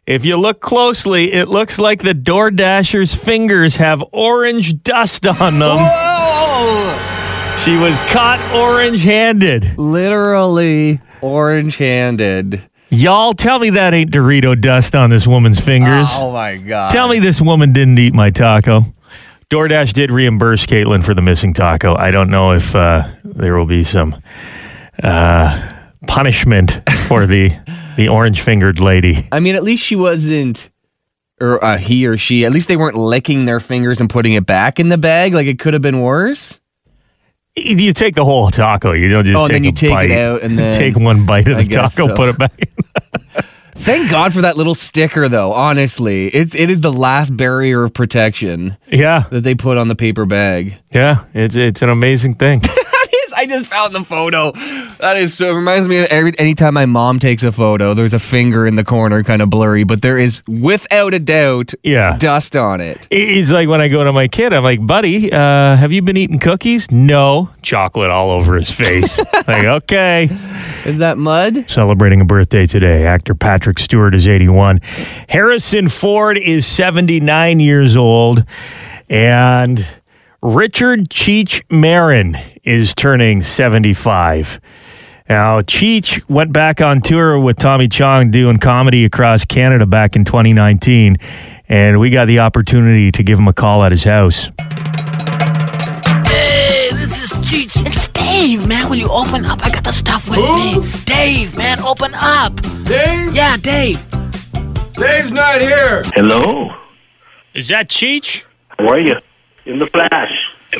if 0.07 0.25
you 0.25 0.37
look 0.37 0.59
closely, 0.61 1.31
it 1.33 1.47
looks 1.47 1.77
like 1.77 2.01
the 2.01 2.13
DoorDasher's 2.13 3.13
fingers 3.13 3.75
have 3.75 4.03
orange 4.11 4.81
dust 4.83 5.27
on 5.27 5.59
them. 5.59 5.77
Whoa! 5.77 7.57
She 7.63 7.75
was 7.77 7.99
caught 8.01 8.39
orange 8.55 9.03
handed. 9.03 9.77
Literally 9.77 10.99
orange 11.21 11.77
handed. 11.77 12.61
Y'all 12.89 13.31
tell 13.33 13.59
me 13.59 13.69
that 13.69 13.93
ain't 13.93 14.11
Dorito 14.11 14.59
dust 14.59 14.95
on 14.95 15.09
this 15.11 15.25
woman's 15.27 15.59
fingers. 15.59 16.07
Oh 16.11 16.31
my 16.33 16.57
god. 16.57 16.89
Tell 16.91 17.07
me 17.07 17.19
this 17.19 17.39
woman 17.39 17.71
didn't 17.71 17.97
eat 17.99 18.13
my 18.13 18.31
taco. 18.31 18.81
DoorDash 19.51 19.91
did 19.93 20.11
reimburse 20.11 20.65
Caitlin 20.65 21.03
for 21.03 21.13
the 21.13 21.21
missing 21.21 21.53
taco. 21.53 21.93
I 21.95 22.09
don't 22.09 22.29
know 22.29 22.51
if 22.53 22.73
uh, 22.73 23.05
there 23.25 23.57
will 23.57 23.65
be 23.65 23.83
some 23.83 24.15
uh, 25.03 25.71
punishment 26.07 26.79
for 27.07 27.27
the 27.27 27.49
the 27.97 28.07
orange 28.07 28.41
fingered 28.41 28.79
lady. 28.79 29.27
I 29.31 29.41
mean, 29.41 29.55
at 29.55 29.63
least 29.63 29.83
she 29.83 29.97
wasn't, 29.97 30.69
or 31.41 31.61
uh, 31.63 31.77
he 31.77 32.07
or 32.07 32.17
she. 32.17 32.45
At 32.45 32.53
least 32.53 32.69
they 32.69 32.77
weren't 32.77 32.95
licking 32.95 33.43
their 33.43 33.59
fingers 33.59 33.99
and 33.99 34.09
putting 34.09 34.33
it 34.33 34.45
back 34.45 34.79
in 34.79 34.87
the 34.87 34.97
bag. 34.97 35.33
Like 35.33 35.47
it 35.47 35.59
could 35.59 35.73
have 35.73 35.81
been 35.81 35.99
worse. 35.99 36.61
You 37.57 37.91
take 37.91 38.15
the 38.15 38.23
whole 38.23 38.49
taco. 38.51 38.93
You 38.93 39.09
don't 39.09 39.25
just 39.25 39.37
Oh, 39.37 39.41
and 39.41 39.49
take 39.49 39.55
then 39.55 39.63
you 39.65 39.71
take 39.73 40.09
it 40.11 40.17
out 40.17 40.41
and 40.43 40.57
then- 40.57 40.73
take 40.73 40.95
one 40.95 41.25
bite 41.25 41.49
of 41.49 41.57
I 41.57 41.63
the 41.63 41.69
taco, 41.69 42.07
so. 42.07 42.15
put 42.15 42.29
it 42.29 42.37
back. 42.37 42.69
Thank 43.83 44.11
God 44.11 44.31
for 44.31 44.41
that 44.41 44.57
little 44.57 44.75
sticker, 44.75 45.27
though. 45.27 45.53
Honestly, 45.53 46.27
it 46.27 46.53
it 46.53 46.69
is 46.69 46.81
the 46.81 46.91
last 46.91 47.35
barrier 47.35 47.83
of 47.83 47.93
protection 47.93 48.77
yeah, 48.87 49.21
that 49.31 49.41
they 49.41 49.55
put 49.55 49.77
on 49.77 49.87
the 49.87 49.95
paper 49.95 50.25
bag. 50.25 50.77
yeah. 50.91 51.25
It's 51.33 51.55
it's 51.55 51.81
an 51.81 51.89
amazing 51.89 52.35
thing. 52.35 52.61
That 53.41 53.51
is, 53.51 53.53
I 53.53 53.59
just 53.59 53.65
found 53.71 53.95
the 53.95 54.03
photo. 54.03 54.51
That 54.99 55.17
is 55.17 55.35
so. 55.35 55.51
It 55.51 55.55
reminds 55.55 55.87
me 55.87 55.99
of 55.99 56.05
every 56.07 56.37
anytime 56.37 56.73
my 56.73 56.85
mom 56.85 57.19
takes 57.19 57.43
a 57.43 57.51
photo. 57.51 57.93
There's 57.93 58.13
a 58.13 58.19
finger 58.19 58.67
in 58.67 58.75
the 58.75 58.83
corner, 58.83 59.23
kind 59.23 59.41
of 59.41 59.49
blurry, 59.49 59.83
but 59.83 60.01
there 60.01 60.17
is 60.17 60.43
without 60.47 61.13
a 61.13 61.19
doubt 61.19 61.73
Yeah. 61.83 62.17
dust 62.17 62.55
on 62.55 62.81
it. 62.81 63.07
It's 63.09 63.51
like 63.51 63.67
when 63.67 63.81
I 63.81 63.87
go 63.87 64.03
to 64.03 64.13
my 64.13 64.27
kid, 64.27 64.53
I'm 64.53 64.63
like, 64.63 64.85
buddy, 64.85 65.31
uh, 65.31 65.37
have 65.75 65.91
you 65.91 66.01
been 66.01 66.17
eating 66.17 66.39
cookies? 66.39 66.89
No. 66.91 67.49
Chocolate 67.61 68.11
all 68.11 68.29
over 68.29 68.55
his 68.55 68.69
face. 68.71 69.17
like, 69.47 69.65
okay. 69.65 70.29
Is 70.85 70.99
that 70.99 71.17
mud? 71.17 71.65
Celebrating 71.69 72.21
a 72.21 72.25
birthday 72.25 72.65
today. 72.67 73.05
Actor 73.05 73.35
Patrick 73.35 73.79
Stewart 73.79 74.13
is 74.15 74.27
81. 74.27 74.79
Harrison 75.29 75.87
Ford 75.87 76.37
is 76.37 76.65
79 76.67 77.59
years 77.59 77.95
old. 77.95 78.43
And 79.09 79.85
Richard 80.43 81.09
Cheech 81.09 81.61
Marin 81.69 82.35
is 82.63 82.95
turning 82.95 83.43
75. 83.43 84.59
Now, 85.29 85.61
Cheech 85.61 86.27
went 86.27 86.51
back 86.51 86.81
on 86.81 87.01
tour 87.01 87.39
with 87.39 87.57
Tommy 87.57 87.87
Chong 87.87 88.31
doing 88.31 88.57
comedy 88.57 89.05
across 89.05 89.45
Canada 89.45 89.85
back 89.85 90.15
in 90.15 90.25
2019. 90.25 91.17
And 91.69 91.99
we 91.99 92.09
got 92.09 92.25
the 92.25 92.39
opportunity 92.39 93.11
to 93.11 93.21
give 93.21 93.37
him 93.37 93.47
a 93.47 93.53
call 93.53 93.83
at 93.83 93.91
his 93.91 94.03
house. 94.03 94.49
Hey, 96.27 96.89
this 96.91 97.23
is 97.23 97.29
Cheech. 97.45 97.85
It's 97.85 98.07
Dave, 98.07 98.67
man. 98.67 98.89
Will 98.89 98.95
you 98.97 99.09
open 99.09 99.45
up? 99.45 99.63
I 99.63 99.69
got 99.69 99.83
the 99.83 99.91
stuff 99.91 100.27
with 100.27 100.39
Who? 100.39 100.81
me. 100.81 100.91
Dave, 101.05 101.55
man, 101.55 101.79
open 101.81 102.15
up. 102.15 102.59
Dave? 102.83 103.35
Yeah, 103.35 103.57
Dave. 103.57 104.03
Dave's 104.93 105.31
not 105.31 105.61
here. 105.61 106.01
Hello. 106.15 106.71
Is 107.53 107.67
that 107.67 107.89
Cheech? 107.89 108.43
How 108.79 108.87
are 108.87 108.99
you? 108.99 109.17
In 109.65 109.77
the 109.77 109.87
flash. 109.87 110.31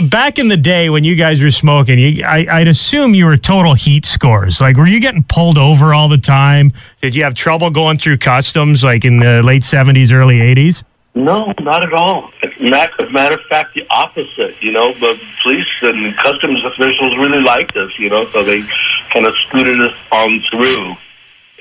Back 0.09 0.39
in 0.39 0.47
the 0.47 0.57
day 0.57 0.89
when 0.89 1.03
you 1.03 1.15
guys 1.15 1.41
were 1.43 1.51
smoking, 1.51 1.99
you, 1.99 2.23
I, 2.23 2.47
I'd 2.49 2.67
assume 2.67 3.13
you 3.13 3.25
were 3.25 3.35
total 3.37 3.73
heat 3.73 4.05
scores. 4.05 4.61
Like, 4.61 4.77
were 4.77 4.87
you 4.87 5.01
getting 5.01 5.23
pulled 5.23 5.57
over 5.57 5.93
all 5.93 6.07
the 6.07 6.17
time? 6.17 6.71
Did 7.01 7.13
you 7.13 7.23
have 7.23 7.33
trouble 7.33 7.69
going 7.69 7.97
through 7.97 8.17
customs, 8.17 8.83
like 8.83 9.03
in 9.03 9.19
the 9.19 9.43
late 9.43 9.65
seventies, 9.65 10.11
early 10.13 10.39
eighties? 10.39 10.83
No, 11.13 11.53
not 11.59 11.83
at 11.83 11.91
all. 11.91 12.31
Not, 12.61 12.97
as 13.01 13.09
a 13.09 13.11
matter 13.11 13.35
of 13.35 13.41
fact, 13.41 13.73
the 13.73 13.85
opposite. 13.89 14.63
You 14.63 14.71
know, 14.71 14.93
but 14.97 15.19
police 15.43 15.67
and 15.81 16.15
customs 16.15 16.63
officials 16.63 17.17
really 17.17 17.41
liked 17.41 17.75
us. 17.75 17.99
You 17.99 18.09
know, 18.09 18.25
so 18.29 18.43
they 18.43 18.63
kind 19.11 19.25
of 19.25 19.35
scooted 19.35 19.81
us 19.81 19.93
on 20.11 20.39
through. 20.49 20.95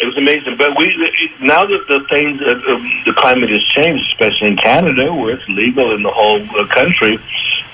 It 0.00 0.06
was 0.06 0.16
amazing. 0.16 0.56
But 0.56 0.78
we 0.78 0.86
now 1.40 1.66
that 1.66 1.86
the 1.86 2.00
things, 2.08 2.40
uh, 2.40 2.60
uh, 2.66 3.04
the 3.04 3.12
climate 3.16 3.50
has 3.50 3.62
changed, 3.62 4.06
especially 4.12 4.48
in 4.48 4.56
Canada, 4.56 5.12
where 5.12 5.34
it's 5.34 5.48
legal 5.48 5.94
in 5.94 6.02
the 6.02 6.10
whole 6.10 6.42
uh, 6.58 6.66
country. 6.68 7.18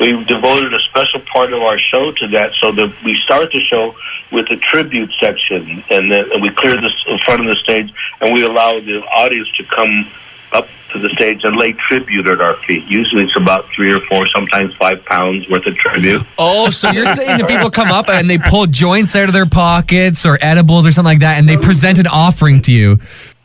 We've 0.00 0.26
devoted 0.26 0.75
a 0.75 0.80
special 0.80 1.21
part 1.21 1.52
of 1.52 1.62
our 1.62 1.78
show 1.78 2.12
to 2.12 2.28
that, 2.28 2.52
so 2.54 2.73
that 2.73 2.92
we 3.04 3.16
start 3.18 3.52
the 3.52 3.61
show 3.61 3.95
with 4.33 4.50
a 4.50 4.56
tribute 4.56 5.12
section, 5.21 5.85
and 5.88 6.11
then 6.11 6.33
and 6.33 6.42
we 6.42 6.50
clear 6.50 6.80
the 6.80 6.90
front 7.25 7.42
of 7.42 7.47
the 7.47 7.56
stage, 7.56 7.92
and 8.21 8.35
we 8.35 8.42
allow 8.42 8.80
the 8.80 9.02
audience 9.04 9.50
to 9.52 9.64
come 9.64 10.06
up 10.52 10.68
to 10.93 10.99
the 10.99 11.09
stage 11.11 11.45
and 11.45 11.57
lay 11.57 11.73
tribute 11.73 12.26
at 12.26 12.40
our 12.40 12.55
feet. 12.55 12.85
Usually, 12.85 13.25
it's 13.25 13.37
about 13.37 13.66
three 13.71 13.93
or 13.93 14.00
four, 14.00 14.26
sometimes 14.28 14.75
five 14.76 15.05
pounds 15.05 15.49
worth 15.49 15.66
of 15.66 15.75
tribute. 15.76 16.23
Oh, 16.38 16.71
so 16.71 16.90
you're 16.90 17.07
saying 17.07 17.38
that 17.38 17.49
people 17.49 17.71
come 17.71 17.88
up 17.90 18.09
and 18.09 18.28
they 18.31 18.38
pull 18.38 18.66
joints 18.66 19.14
out 19.16 19.25
of 19.28 19.33
their 19.33 19.47
pockets 19.47 20.25
or 20.25 20.38
edibles 20.40 20.87
or 20.87 20.90
something 20.93 21.12
like 21.14 21.21
that, 21.21 21.38
and 21.38 21.49
they 21.49 21.57
present 21.57 21.99
an 21.99 22.07
offering 22.07 22.61
to 22.62 22.73
you. 22.73 22.99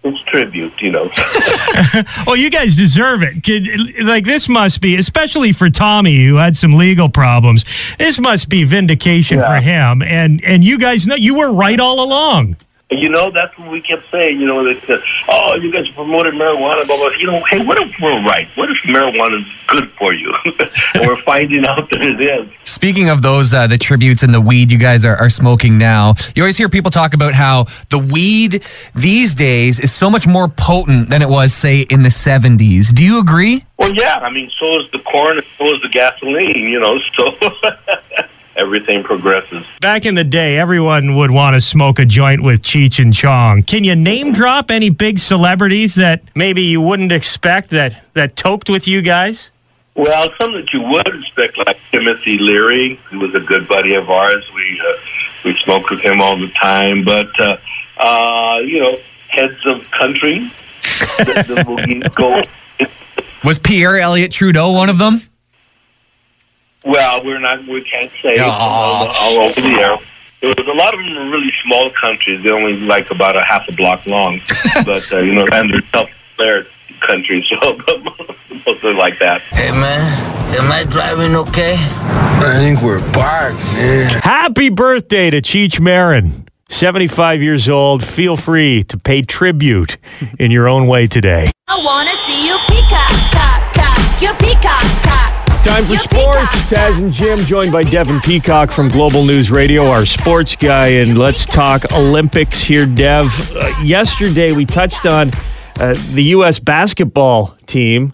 It's 0.03 0.19
tribute, 0.23 0.73
you 0.81 0.91
know. 0.91 1.11
Well, 2.25 2.35
you 2.35 2.49
guys 2.49 2.75
deserve 2.75 3.21
it. 3.23 4.03
Like 4.05 4.23
this 4.25 4.49
must 4.49 4.81
be, 4.81 4.95
especially 4.95 5.53
for 5.53 5.69
Tommy, 5.69 6.25
who 6.25 6.35
had 6.35 6.55
some 6.57 6.71
legal 6.71 7.07
problems. 7.09 7.65
This 7.97 8.19
must 8.19 8.49
be 8.49 8.63
vindication 8.63 9.39
Yeah. 9.39 9.55
for 9.55 9.61
him. 9.61 10.01
And 10.01 10.43
and 10.43 10.63
you 10.63 10.77
guys 10.79 11.05
know 11.07 11.15
you 11.15 11.37
were 11.37 11.51
right 11.51 11.79
all 11.79 12.03
along. 12.03 12.57
You 12.91 13.07
know, 13.07 13.31
that's 13.31 13.57
what 13.57 13.71
we 13.71 13.79
kept 13.79 14.11
saying. 14.11 14.41
You 14.41 14.47
know, 14.47 14.65
that, 14.65 14.81
that 14.87 15.01
oh, 15.29 15.55
you 15.55 15.71
guys 15.71 15.87
promoted 15.89 16.33
marijuana, 16.33 16.85
blah 16.85 16.97
blah. 16.97 17.07
You 17.17 17.27
know, 17.27 17.43
hey, 17.45 17.65
what 17.65 17.81
if 17.81 17.97
we're 18.01 18.21
right? 18.25 18.49
What 18.55 18.69
if 18.69 18.77
marijuana 18.83 19.39
is 19.39 19.47
good 19.67 19.89
for 19.91 20.13
you? 20.13 20.35
and 20.45 20.59
we're 21.07 21.21
finding 21.21 21.65
out 21.65 21.89
that 21.89 22.01
it 22.01 22.19
is. 22.19 22.49
Speaking 22.65 23.09
of 23.09 23.21
those, 23.21 23.53
uh, 23.53 23.65
the 23.65 23.77
tributes 23.77 24.23
and 24.23 24.33
the 24.33 24.41
weed 24.41 24.71
you 24.71 24.77
guys 24.77 25.05
are, 25.05 25.15
are 25.15 25.29
smoking 25.29 25.77
now, 25.77 26.15
you 26.35 26.43
always 26.43 26.57
hear 26.57 26.67
people 26.67 26.91
talk 26.91 27.13
about 27.13 27.33
how 27.33 27.65
the 27.89 27.99
weed 27.99 28.61
these 28.93 29.35
days 29.35 29.79
is 29.79 29.93
so 29.93 30.09
much 30.09 30.27
more 30.27 30.49
potent 30.49 31.09
than 31.09 31.21
it 31.21 31.29
was, 31.29 31.53
say, 31.53 31.81
in 31.81 32.01
the 32.01 32.09
70s. 32.09 32.93
Do 32.93 33.05
you 33.05 33.19
agree? 33.19 33.65
Well, 33.77 33.95
yeah. 33.95 34.19
I 34.19 34.29
mean, 34.29 34.51
so 34.59 34.79
is 34.79 34.91
the 34.91 34.99
corn, 34.99 35.41
so 35.57 35.73
is 35.73 35.81
the 35.81 35.89
gasoline. 35.89 36.67
You 36.67 36.79
know, 36.81 36.99
so 37.15 37.37
everything 38.61 39.03
progresses. 39.03 39.65
Back 39.81 40.05
in 40.05 40.13
the 40.15 40.23
day, 40.23 40.57
everyone 40.57 41.15
would 41.15 41.31
want 41.31 41.55
to 41.55 41.61
smoke 41.61 41.97
a 41.97 42.05
joint 42.05 42.43
with 42.43 42.61
Cheech 42.61 42.99
and 42.99 43.13
Chong. 43.13 43.63
Can 43.63 43.83
you 43.83 43.95
name 43.95 44.31
drop 44.31 44.69
any 44.69 44.89
big 44.89 45.17
celebrities 45.17 45.95
that 45.95 46.21
maybe 46.35 46.61
you 46.61 46.79
wouldn't 46.79 47.11
expect 47.11 47.71
that 47.71 48.05
that 48.13 48.35
toked 48.35 48.69
with 48.69 48.87
you 48.87 49.01
guys? 49.01 49.49
Well, 49.95 50.31
some 50.39 50.53
that 50.53 50.71
you 50.71 50.83
would 50.83 51.07
expect, 51.07 51.57
like 51.57 51.77
Timothy 51.91 52.37
Leary, 52.37 52.95
who 53.09 53.19
was 53.19 53.35
a 53.35 53.39
good 53.39 53.67
buddy 53.67 53.95
of 53.95 54.09
ours. 54.09 54.47
We 54.53 54.81
uh, 54.81 54.97
we 55.43 55.55
smoked 55.55 55.89
with 55.89 55.99
him 55.99 56.21
all 56.21 56.37
the 56.37 56.49
time. 56.49 57.03
But 57.03 57.37
uh, 57.39 57.57
uh, 57.97 58.59
you 58.63 58.79
know, 58.79 58.97
heads 59.27 59.65
of 59.65 59.89
country 59.91 60.39
that, 61.17 61.45
that 61.47 62.11
go. 62.15 62.43
Was 63.43 63.57
Pierre 63.57 63.97
Elliott 63.97 64.31
Trudeau 64.31 64.71
one 64.71 64.89
of 64.89 64.99
them? 64.99 65.19
Well, 66.83 67.23
we're 67.23 67.39
not. 67.39 67.65
We 67.67 67.81
can't 67.81 68.11
say 68.21 68.37
Aw. 68.39 68.49
all, 68.49 69.07
all 69.07 69.49
over 69.49 69.61
the 69.61 69.67
air. 69.67 69.97
There 70.41 70.53
was 70.57 70.67
a 70.67 70.73
lot 70.73 70.93
of 70.93 70.99
them 70.99 71.15
are 71.17 71.29
really 71.29 71.53
small 71.63 71.91
countries. 71.91 72.41
They're 72.41 72.55
only 72.55 72.79
like 72.79 73.11
about 73.11 73.35
a 73.37 73.43
half 73.43 73.67
a 73.69 73.71
block 73.73 74.07
long, 74.07 74.41
but 74.85 75.11
uh, 75.13 75.19
you 75.19 75.33
know, 75.33 75.47
and 75.51 75.71
they're 75.71 75.81
self-declared 75.91 76.67
countries, 77.01 77.45
so 77.49 77.77
most 78.65 78.83
are 78.83 78.93
like 78.93 79.19
that. 79.19 79.41
Hey, 79.41 79.69
man, 79.69 80.01
am 80.59 80.71
I 80.71 80.83
driving 80.85 81.35
okay? 81.35 81.75
I 81.77 82.55
think 82.57 82.81
we're 82.81 82.99
parked, 83.11 83.63
man. 83.73 84.21
Happy 84.23 84.69
birthday 84.69 85.29
to 85.29 85.41
Cheech 85.41 85.79
Marin. 85.79 86.47
75 86.69 87.43
years 87.43 87.69
old. 87.69 88.03
Feel 88.03 88.35
free 88.37 88.81
to 88.85 88.97
pay 88.97 89.21
tribute 89.21 89.97
in 90.39 90.49
your 90.51 90.67
own 90.67 90.87
way 90.87 91.05
today. 91.05 91.51
I 91.67 91.77
wanna 91.83 92.15
see 92.15 92.47
you 92.47 92.57
peacock, 92.67 93.11
cock, 93.31 93.73
cock, 93.75 94.21
your 94.21 94.33
peacock, 94.35 94.63
cock. 94.63 94.90
Time 95.63 95.85
for 95.85 95.91
Your 95.91 95.99
sports. 95.99 96.51
peacock, 96.51 96.69
Taz 96.69 96.97
and 96.97 97.13
Jim 97.13 97.39
joined 97.39 97.71
by 97.71 97.83
Devin 97.83 98.19
Peacock 98.21 98.71
from 98.71 98.89
Global 98.89 99.23
News 99.25 99.51
Radio, 99.51 99.85
our 99.85 100.05
sports 100.05 100.55
guy. 100.55 100.87
And 100.87 101.17
let's 101.17 101.45
talk 101.45 101.91
Olympics 101.93 102.61
here, 102.61 102.85
Dev. 102.85 103.27
Uh, 103.55 103.67
yesterday, 103.83 104.51
we 104.53 104.65
touched 104.65 105.05
on 105.05 105.31
uh, 105.79 105.93
the 106.13 106.23
U.S. 106.35 106.59
basketball 106.59 107.55
team 107.67 108.13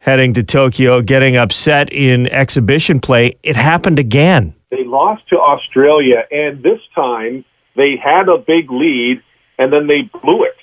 heading 0.00 0.34
to 0.34 0.42
Tokyo 0.42 1.00
getting 1.00 1.36
upset 1.36 1.92
in 1.92 2.26
exhibition 2.28 3.00
play. 3.00 3.36
It 3.42 3.56
happened 3.56 3.98
again. 3.98 4.54
They 4.70 4.84
lost 4.84 5.28
to 5.28 5.38
Australia, 5.38 6.24
and 6.30 6.62
this 6.62 6.80
time 6.94 7.44
they 7.76 7.96
had 7.96 8.28
a 8.28 8.38
big 8.38 8.70
lead, 8.70 9.22
and 9.58 9.72
then 9.72 9.86
they 9.86 10.02
blew 10.02 10.44
it. 10.44 10.56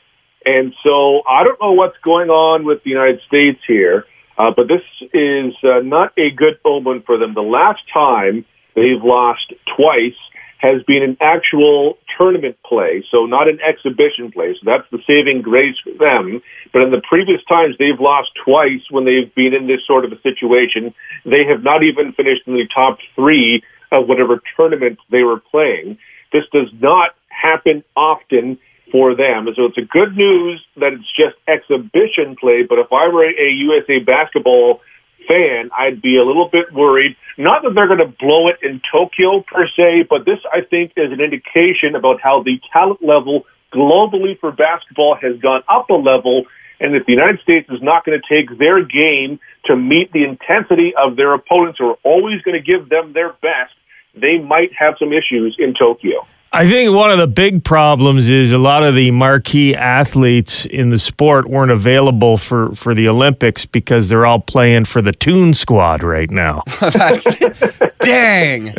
And 0.45 0.73
so 0.83 1.21
I 1.27 1.43
don't 1.43 1.59
know 1.61 1.71
what's 1.71 1.97
going 2.03 2.29
on 2.29 2.65
with 2.65 2.83
the 2.83 2.89
United 2.91 3.21
States 3.27 3.59
here, 3.67 4.05
uh, 4.37 4.51
but 4.55 4.67
this 4.67 4.81
is 5.13 5.53
uh, 5.63 5.79
not 5.79 6.13
a 6.17 6.31
good 6.31 6.59
omen 6.65 7.01
for 7.05 7.17
them. 7.17 7.33
The 7.33 7.41
last 7.41 7.81
time 7.93 8.45
they've 8.75 9.01
lost 9.03 9.53
twice 9.75 10.17
has 10.59 10.81
been 10.83 11.03
an 11.03 11.17
actual 11.21 11.97
tournament 12.17 12.57
play, 12.65 13.03
so 13.11 13.25
not 13.25 13.47
an 13.47 13.59
exhibition 13.61 14.31
play. 14.31 14.53
So 14.53 14.61
that's 14.65 14.89
the 14.91 14.99
saving 15.05 15.41
grace 15.41 15.75
for 15.83 15.93
them. 15.93 16.41
But 16.73 16.81
in 16.81 16.91
the 16.91 17.01
previous 17.07 17.43
times 17.45 17.75
they've 17.77 17.99
lost 17.99 18.31
twice 18.43 18.81
when 18.89 19.05
they've 19.05 19.33
been 19.35 19.53
in 19.53 19.67
this 19.67 19.85
sort 19.85 20.05
of 20.05 20.11
a 20.11 20.21
situation, 20.21 20.93
they 21.25 21.45
have 21.45 21.63
not 21.63 21.83
even 21.83 22.13
finished 22.13 22.43
in 22.47 22.53
the 22.53 22.67
top 22.73 22.99
three 23.15 23.63
of 23.91 24.07
whatever 24.07 24.41
tournament 24.55 24.97
they 25.11 25.23
were 25.23 25.39
playing. 25.39 25.97
This 26.33 26.43
does 26.51 26.69
not 26.79 27.11
happen 27.29 27.83
often 27.95 28.57
for 28.95 29.13
them. 29.13 29.49
So 29.57 29.65
it's 29.65 29.77
a 29.77 29.81
good 29.81 30.15
news 30.15 30.65
that 30.77 30.93
it's 30.93 31.11
just 31.11 31.35
exhibition 31.49 32.37
play. 32.37 32.63
But 32.63 32.79
if 32.79 32.93
I 32.93 33.09
were 33.09 33.25
a 33.25 33.49
USA 33.51 33.99
basketball 33.99 34.79
fan, 35.27 35.69
I'd 35.77 36.01
be 36.01 36.15
a 36.15 36.23
little 36.23 36.47
bit 36.47 36.71
worried. 36.71 37.17
Not 37.37 37.63
that 37.63 37.73
they're 37.75 37.87
going 37.87 37.99
to 37.99 38.15
blow 38.17 38.47
it 38.47 38.59
in 38.63 38.81
Tokyo 38.89 39.41
per 39.41 39.67
se, 39.67 40.03
but 40.09 40.23
this 40.23 40.39
I 40.49 40.61
think 40.61 40.93
is 40.95 41.11
an 41.11 41.19
indication 41.19 41.93
about 41.93 42.21
how 42.21 42.41
the 42.41 42.61
talent 42.71 43.03
level 43.03 43.45
globally 43.73 44.39
for 44.39 44.53
basketball 44.53 45.15
has 45.21 45.37
gone 45.39 45.63
up 45.67 45.89
a 45.89 45.95
level. 45.95 46.45
And 46.79 46.95
if 46.95 47.05
the 47.05 47.11
United 47.11 47.41
States 47.41 47.69
is 47.69 47.81
not 47.81 48.05
going 48.05 48.17
to 48.17 48.33
take 48.33 48.57
their 48.57 48.81
game 48.81 49.41
to 49.65 49.75
meet 49.75 50.13
the 50.13 50.23
intensity 50.23 50.93
of 50.95 51.17
their 51.17 51.33
opponents 51.33 51.79
who 51.79 51.89
are 51.89 51.99
always 52.03 52.41
going 52.43 52.55
to 52.55 52.63
give 52.63 52.87
them 52.87 53.11
their 53.11 53.33
best, 53.41 53.73
they 54.13 54.37
might 54.37 54.71
have 54.71 54.95
some 54.99 55.11
issues 55.11 55.57
in 55.59 55.73
Tokyo. 55.73 56.25
I 56.55 56.69
think 56.69 56.95
one 56.95 57.11
of 57.11 57.17
the 57.17 57.27
big 57.27 57.65
problems 57.65 58.29
is 58.29 58.53
a 58.53 58.57
lot 58.57 58.83
of 58.83 58.95
the 58.95 59.11
marquee 59.11 59.75
athletes 59.75 60.65
in 60.65 60.89
the 60.89 60.97
sport 60.97 61.49
weren't 61.49 61.69
available 61.69 62.37
for, 62.37 62.73
for 62.75 62.95
the 62.95 63.09
Olympics 63.09 63.65
because 63.65 64.07
they're 64.07 64.25
all 64.25 64.39
playing 64.39 64.85
for 64.85 65.01
the 65.01 65.11
Toon 65.11 65.53
Squad 65.53 66.01
right 66.01 66.31
now. 66.31 66.63
Dang. 67.99 68.73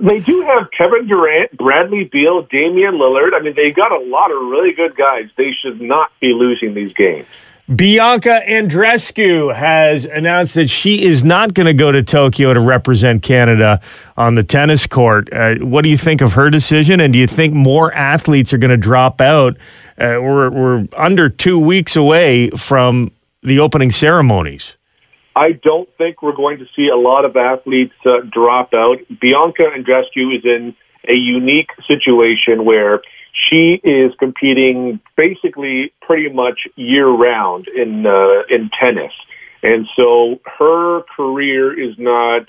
They 0.00 0.20
do 0.20 0.40
have 0.40 0.70
Kevin 0.76 1.06
Durant, 1.06 1.54
Bradley 1.58 2.04
Beal, 2.04 2.44
Damian 2.50 2.94
Lillard. 2.94 3.34
I 3.34 3.42
mean, 3.42 3.52
they 3.54 3.70
got 3.70 3.92
a 3.92 4.02
lot 4.02 4.30
of 4.30 4.38
really 4.48 4.72
good 4.72 4.96
guys. 4.96 5.26
They 5.36 5.50
should 5.62 5.82
not 5.82 6.12
be 6.18 6.28
losing 6.28 6.72
these 6.72 6.94
games. 6.94 7.26
Bianca 7.72 8.42
Andreescu 8.46 9.54
has 9.54 10.04
announced 10.04 10.54
that 10.54 10.68
she 10.68 11.06
is 11.06 11.24
not 11.24 11.54
going 11.54 11.64
to 11.64 11.72
go 11.72 11.90
to 11.90 12.02
Tokyo 12.02 12.52
to 12.52 12.60
represent 12.60 13.22
Canada 13.22 13.80
on 14.18 14.34
the 14.34 14.42
tennis 14.42 14.86
court. 14.86 15.32
Uh, 15.32 15.54
what 15.56 15.80
do 15.82 15.88
you 15.88 15.96
think 15.96 16.20
of 16.20 16.34
her 16.34 16.50
decision? 16.50 17.00
And 17.00 17.14
do 17.14 17.18
you 17.18 17.26
think 17.26 17.54
more 17.54 17.90
athletes 17.94 18.52
are 18.52 18.58
going 18.58 18.70
to 18.70 18.76
drop 18.76 19.22
out? 19.22 19.56
Uh, 19.96 20.20
we're, 20.20 20.50
we're 20.50 20.88
under 20.94 21.30
two 21.30 21.58
weeks 21.58 21.96
away 21.96 22.50
from 22.50 23.10
the 23.42 23.60
opening 23.60 23.90
ceremonies. 23.90 24.74
I 25.34 25.52
don't 25.52 25.88
think 25.96 26.20
we're 26.20 26.36
going 26.36 26.58
to 26.58 26.66
see 26.76 26.88
a 26.88 26.96
lot 26.96 27.24
of 27.24 27.34
athletes 27.34 27.94
uh, 28.04 28.20
drop 28.30 28.74
out. 28.74 28.98
Bianca 29.22 29.62
Andreescu 29.74 30.36
is 30.36 30.44
in 30.44 30.76
a 31.08 31.14
unique 31.14 31.70
situation 31.86 32.66
where 32.66 33.00
she 33.48 33.80
is 33.82 34.12
competing 34.18 35.00
basically 35.16 35.92
pretty 36.02 36.32
much 36.32 36.60
year 36.76 37.08
round 37.08 37.68
in 37.68 38.06
uh, 38.06 38.42
in 38.48 38.70
tennis, 38.78 39.12
and 39.62 39.86
so 39.96 40.40
her 40.58 41.02
career 41.16 41.78
is 41.78 41.94
not 41.98 42.48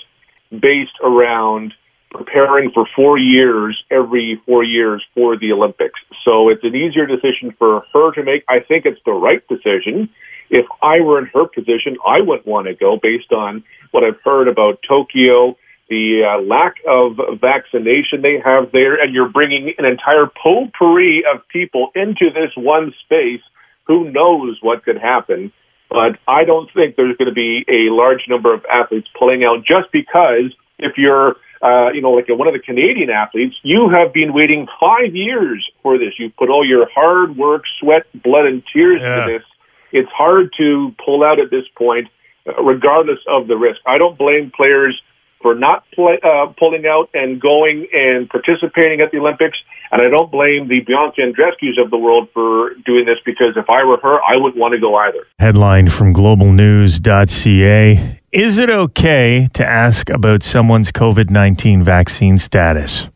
based 0.51 0.97
around 1.03 1.73
preparing 2.11 2.71
for 2.71 2.87
four 2.95 3.17
years, 3.17 3.83
every 3.91 4.41
four 4.45 4.63
years 4.63 5.03
for 5.13 5.37
the 5.37 5.51
Olympics. 5.51 5.99
So 6.23 6.49
it's 6.49 6.63
an 6.63 6.75
easier 6.75 7.05
decision 7.05 7.53
for 7.59 7.83
her 7.93 8.11
to 8.13 8.23
make. 8.23 8.43
I 8.47 8.59
think 8.59 8.85
it's 8.85 9.01
the 9.05 9.11
right 9.11 9.45
decision. 9.47 10.09
If 10.49 10.65
I 10.81 11.01
were 11.01 11.19
in 11.19 11.25
her 11.33 11.45
position, 11.47 11.97
I 12.05 12.21
wouldn't 12.21 12.47
want 12.47 12.67
to 12.67 12.73
go 12.73 12.97
based 13.01 13.31
on 13.31 13.63
what 13.91 14.03
I've 14.03 14.19
heard 14.23 14.47
about 14.47 14.79
Tokyo, 14.87 15.57
the 15.89 16.23
uh, 16.23 16.41
lack 16.41 16.75
of 16.87 17.19
vaccination 17.39 18.21
they 18.21 18.39
have 18.39 18.71
there, 18.71 18.95
and 18.95 19.13
you're 19.13 19.29
bringing 19.29 19.73
an 19.77 19.85
entire 19.85 20.25
potpourri 20.27 21.23
of 21.31 21.47
people 21.49 21.91
into 21.95 22.29
this 22.33 22.51
one 22.55 22.93
space. 23.03 23.41
Who 23.85 24.09
knows 24.09 24.57
what 24.61 24.83
could 24.83 24.97
happen? 24.97 25.51
But 25.89 26.17
I 26.27 26.43
don't 26.43 26.71
think 26.73 26.95
there's 26.95 27.15
going 27.17 27.29
to 27.29 27.33
be 27.33 27.63
a 27.69 27.93
large 27.93 28.27
number 28.27 28.53
of 28.53 28.65
athletes 28.65 29.07
pulling 29.17 29.43
out 29.43 29.63
just 29.63 29.91
because 29.91 30.51
if 30.79 30.97
you're, 30.97 31.35
uh, 31.61 31.91
you 31.93 32.01
know, 32.01 32.11
like 32.11 32.27
one 32.29 32.47
of 32.47 32.53
the 32.53 32.59
Canadian 32.59 33.11
athletes, 33.11 33.55
you 33.61 33.89
have 33.89 34.11
been 34.11 34.33
waiting 34.33 34.67
five 34.79 35.15
years 35.15 35.69
for 35.83 35.99
this. 35.99 36.13
You've 36.17 36.35
put 36.35 36.49
all 36.49 36.65
your 36.65 36.89
hard 36.93 37.37
work, 37.37 37.63
sweat, 37.79 38.07
blood, 38.23 38.47
and 38.47 38.63
tears 38.73 39.01
Yeah. 39.01 39.19
into 39.19 39.33
this. 39.33 39.43
It's 39.91 40.11
hard 40.11 40.51
to 40.57 40.93
pull 41.05 41.23
out 41.23 41.39
at 41.39 41.51
this 41.51 41.67
point, 41.77 42.07
uh, 42.47 42.61
regardless 42.61 43.19
of 43.27 43.47
the 43.47 43.55
risk. 43.55 43.79
I 43.85 43.99
don't 43.99 44.17
blame 44.17 44.51
players 44.51 44.99
for 45.45 45.53
not 45.53 45.83
play, 45.93 46.17
uh, 46.23 46.47
pulling 46.57 46.87
out 46.87 47.07
and 47.13 47.39
going 47.39 47.87
and 47.93 48.27
participating 48.27 49.01
at 49.01 49.11
the 49.11 49.19
Olympics. 49.19 49.59
And 49.91 50.01
I 50.01 50.05
don't 50.05 50.31
blame 50.31 50.67
the 50.67 50.79
Bianca 50.79 51.21
Andreescu's 51.21 51.77
of 51.77 51.91
the 51.91 51.99
world 51.99 52.29
for 52.33 52.71
doing 52.83 53.05
this 53.05 53.19
because 53.23 53.55
if 53.55 53.69
I 53.69 53.83
were 53.83 53.99
her, 54.01 54.19
I 54.23 54.37
wouldn't 54.37 54.59
want 54.59 54.73
to 54.73 54.79
go 54.79 54.95
either. 54.95 55.27
Headline 55.37 55.89
from 55.89 56.15
globalnews.ca 56.15 58.21
Is 58.31 58.57
it 58.57 58.71
okay 58.71 59.47
to 59.53 59.63
ask 59.63 60.09
about 60.09 60.41
someone's 60.41 60.91
COVID 60.91 61.29
19 61.29 61.83
vaccine 61.83 62.39
status? 62.39 63.07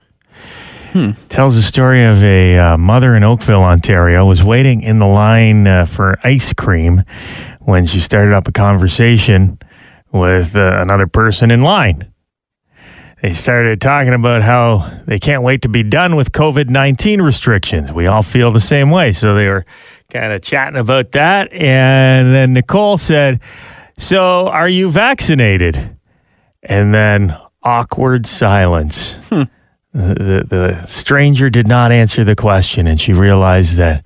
Tells 1.29 1.55
the 1.55 1.63
story 1.63 2.05
of 2.05 2.23
a 2.23 2.59
uh, 2.59 2.77
mother 2.77 3.15
in 3.15 3.23
Oakville, 3.23 3.63
Ontario, 3.63 4.25
was 4.25 4.43
waiting 4.43 4.81
in 4.81 4.99
the 4.99 5.07
line 5.07 5.65
uh, 5.65 5.85
for 5.85 6.19
ice 6.23 6.53
cream 6.53 7.03
when 7.59 7.87
she 7.87 7.99
started 7.99 8.33
up 8.33 8.47
a 8.47 8.51
conversation 8.51 9.57
with 10.11 10.55
uh, 10.55 10.81
another 10.81 11.07
person 11.07 11.51
in 11.51 11.61
line. 11.61 12.11
They 13.21 13.33
started 13.33 13.81
talking 13.81 14.13
about 14.13 14.43
how 14.43 14.89
they 15.05 15.19
can't 15.19 15.43
wait 15.43 15.63
to 15.63 15.69
be 15.69 15.83
done 15.83 16.15
with 16.15 16.31
COVID 16.31 16.69
19 16.69 17.21
restrictions. 17.21 17.91
We 17.91 18.07
all 18.07 18.23
feel 18.23 18.51
the 18.51 18.61
same 18.61 18.91
way. 18.91 19.11
So 19.11 19.35
they 19.35 19.47
were 19.47 19.65
kind 20.09 20.31
of 20.31 20.41
chatting 20.41 20.79
about 20.79 21.11
that. 21.11 21.51
And 21.51 22.33
then 22.33 22.53
Nicole 22.53 22.97
said, 22.97 23.41
So 23.97 24.47
are 24.47 24.69
you 24.69 24.89
vaccinated? 24.89 25.97
And 26.63 26.93
then 26.93 27.37
awkward 27.63 28.25
silence. 28.25 29.13
Hmm. 29.29 29.43
The, 29.91 30.13
the, 30.13 30.45
the 30.47 30.85
stranger 30.85 31.49
did 31.49 31.67
not 31.67 31.91
answer 31.91 32.23
the 32.23 32.35
question, 32.35 32.85
and 32.85 33.01
she 33.01 33.11
realized 33.11 33.77
that 33.77 34.05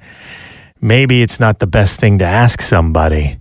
maybe 0.80 1.22
it's 1.22 1.42
not 1.42 1.60
the 1.60 1.68
best 1.68 2.00
thing 2.00 2.20
to 2.20 2.26
ask 2.26 2.62
somebody. 2.62 3.40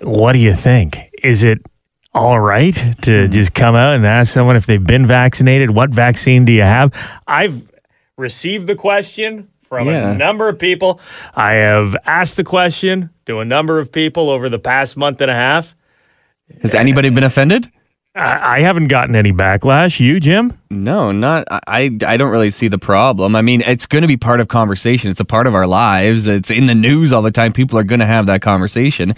What 0.00 0.32
do 0.32 0.38
you 0.38 0.54
think? 0.54 1.10
Is 1.22 1.42
it 1.42 1.66
all 2.12 2.40
right 2.40 2.74
to 2.74 3.10
mm-hmm. 3.10 3.32
just 3.32 3.54
come 3.54 3.74
out 3.74 3.94
and 3.94 4.06
ask 4.06 4.32
someone 4.32 4.56
if 4.56 4.66
they've 4.66 4.82
been 4.82 5.06
vaccinated? 5.06 5.70
What 5.70 5.90
vaccine 5.90 6.44
do 6.44 6.52
you 6.52 6.62
have? 6.62 6.92
I've 7.26 7.68
received 8.16 8.66
the 8.66 8.74
question 8.74 9.48
from 9.62 9.88
Yeah. 9.88 10.10
a 10.10 10.16
number 10.16 10.48
of 10.48 10.58
people. 10.58 11.00
I 11.34 11.52
have 11.54 11.96
asked 12.04 12.36
the 12.36 12.44
question 12.44 13.10
to 13.26 13.38
a 13.38 13.44
number 13.44 13.78
of 13.78 13.92
people 13.92 14.28
over 14.28 14.48
the 14.48 14.58
past 14.58 14.96
month 14.96 15.20
and 15.20 15.30
a 15.30 15.34
half. 15.34 15.74
Has 16.62 16.74
anybody 16.74 17.10
been 17.10 17.24
offended? 17.24 17.70
I, 18.16 18.56
I 18.56 18.60
haven't 18.60 18.88
gotten 18.88 19.14
any 19.14 19.32
backlash. 19.32 20.00
You, 20.00 20.18
Jim? 20.18 20.58
No, 20.68 21.12
not 21.12 21.44
I. 21.48 21.60
I 21.68 21.98
I 22.06 22.16
don't 22.16 22.32
really 22.32 22.50
see 22.50 22.66
the 22.66 22.78
problem. 22.78 23.36
I 23.36 23.42
mean, 23.42 23.62
it's 23.64 23.86
going 23.86 24.02
to 24.02 24.08
be 24.08 24.16
part 24.16 24.40
of 24.40 24.48
conversation. 24.48 25.12
It's 25.12 25.20
a 25.20 25.24
part 25.24 25.46
of 25.46 25.54
our 25.54 25.68
lives. 25.68 26.26
It's 26.26 26.50
in 26.50 26.66
the 26.66 26.74
news 26.74 27.12
all 27.12 27.22
the 27.22 27.30
time. 27.30 27.52
People 27.52 27.78
are 27.78 27.84
going 27.84 28.00
to 28.00 28.06
have 28.06 28.26
that 28.26 28.42
conversation. 28.42 29.14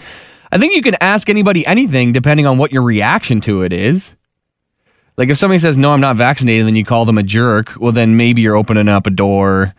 I 0.53 0.59
think 0.59 0.75
you 0.75 0.83
can 0.83 0.95
ask 1.01 1.29
anybody 1.29 1.65
anything 1.65 2.13
depending 2.13 2.45
on 2.45 2.59
what 2.59 2.71
your 2.71 2.83
reaction 2.83 3.41
to 3.41 3.63
it 3.63 3.73
is. 3.73 4.11
Like 5.17 5.29
if 5.29 5.39
somebody 5.39 5.57
says 5.57 5.79
no, 5.79 5.91
I'm 5.91 5.99
not 5.99 6.15
vaccinated, 6.15 6.61
and 6.61 6.67
then 6.67 6.75
you 6.75 6.85
call 6.85 7.05
them 7.05 7.17
a 7.17 7.23
jerk. 7.23 7.73
Well, 7.79 7.91
then 7.91 8.17
maybe 8.17 8.43
you're 8.43 8.55
opening 8.55 8.87
up 8.87 9.07
a 9.07 9.09
door. 9.09 9.73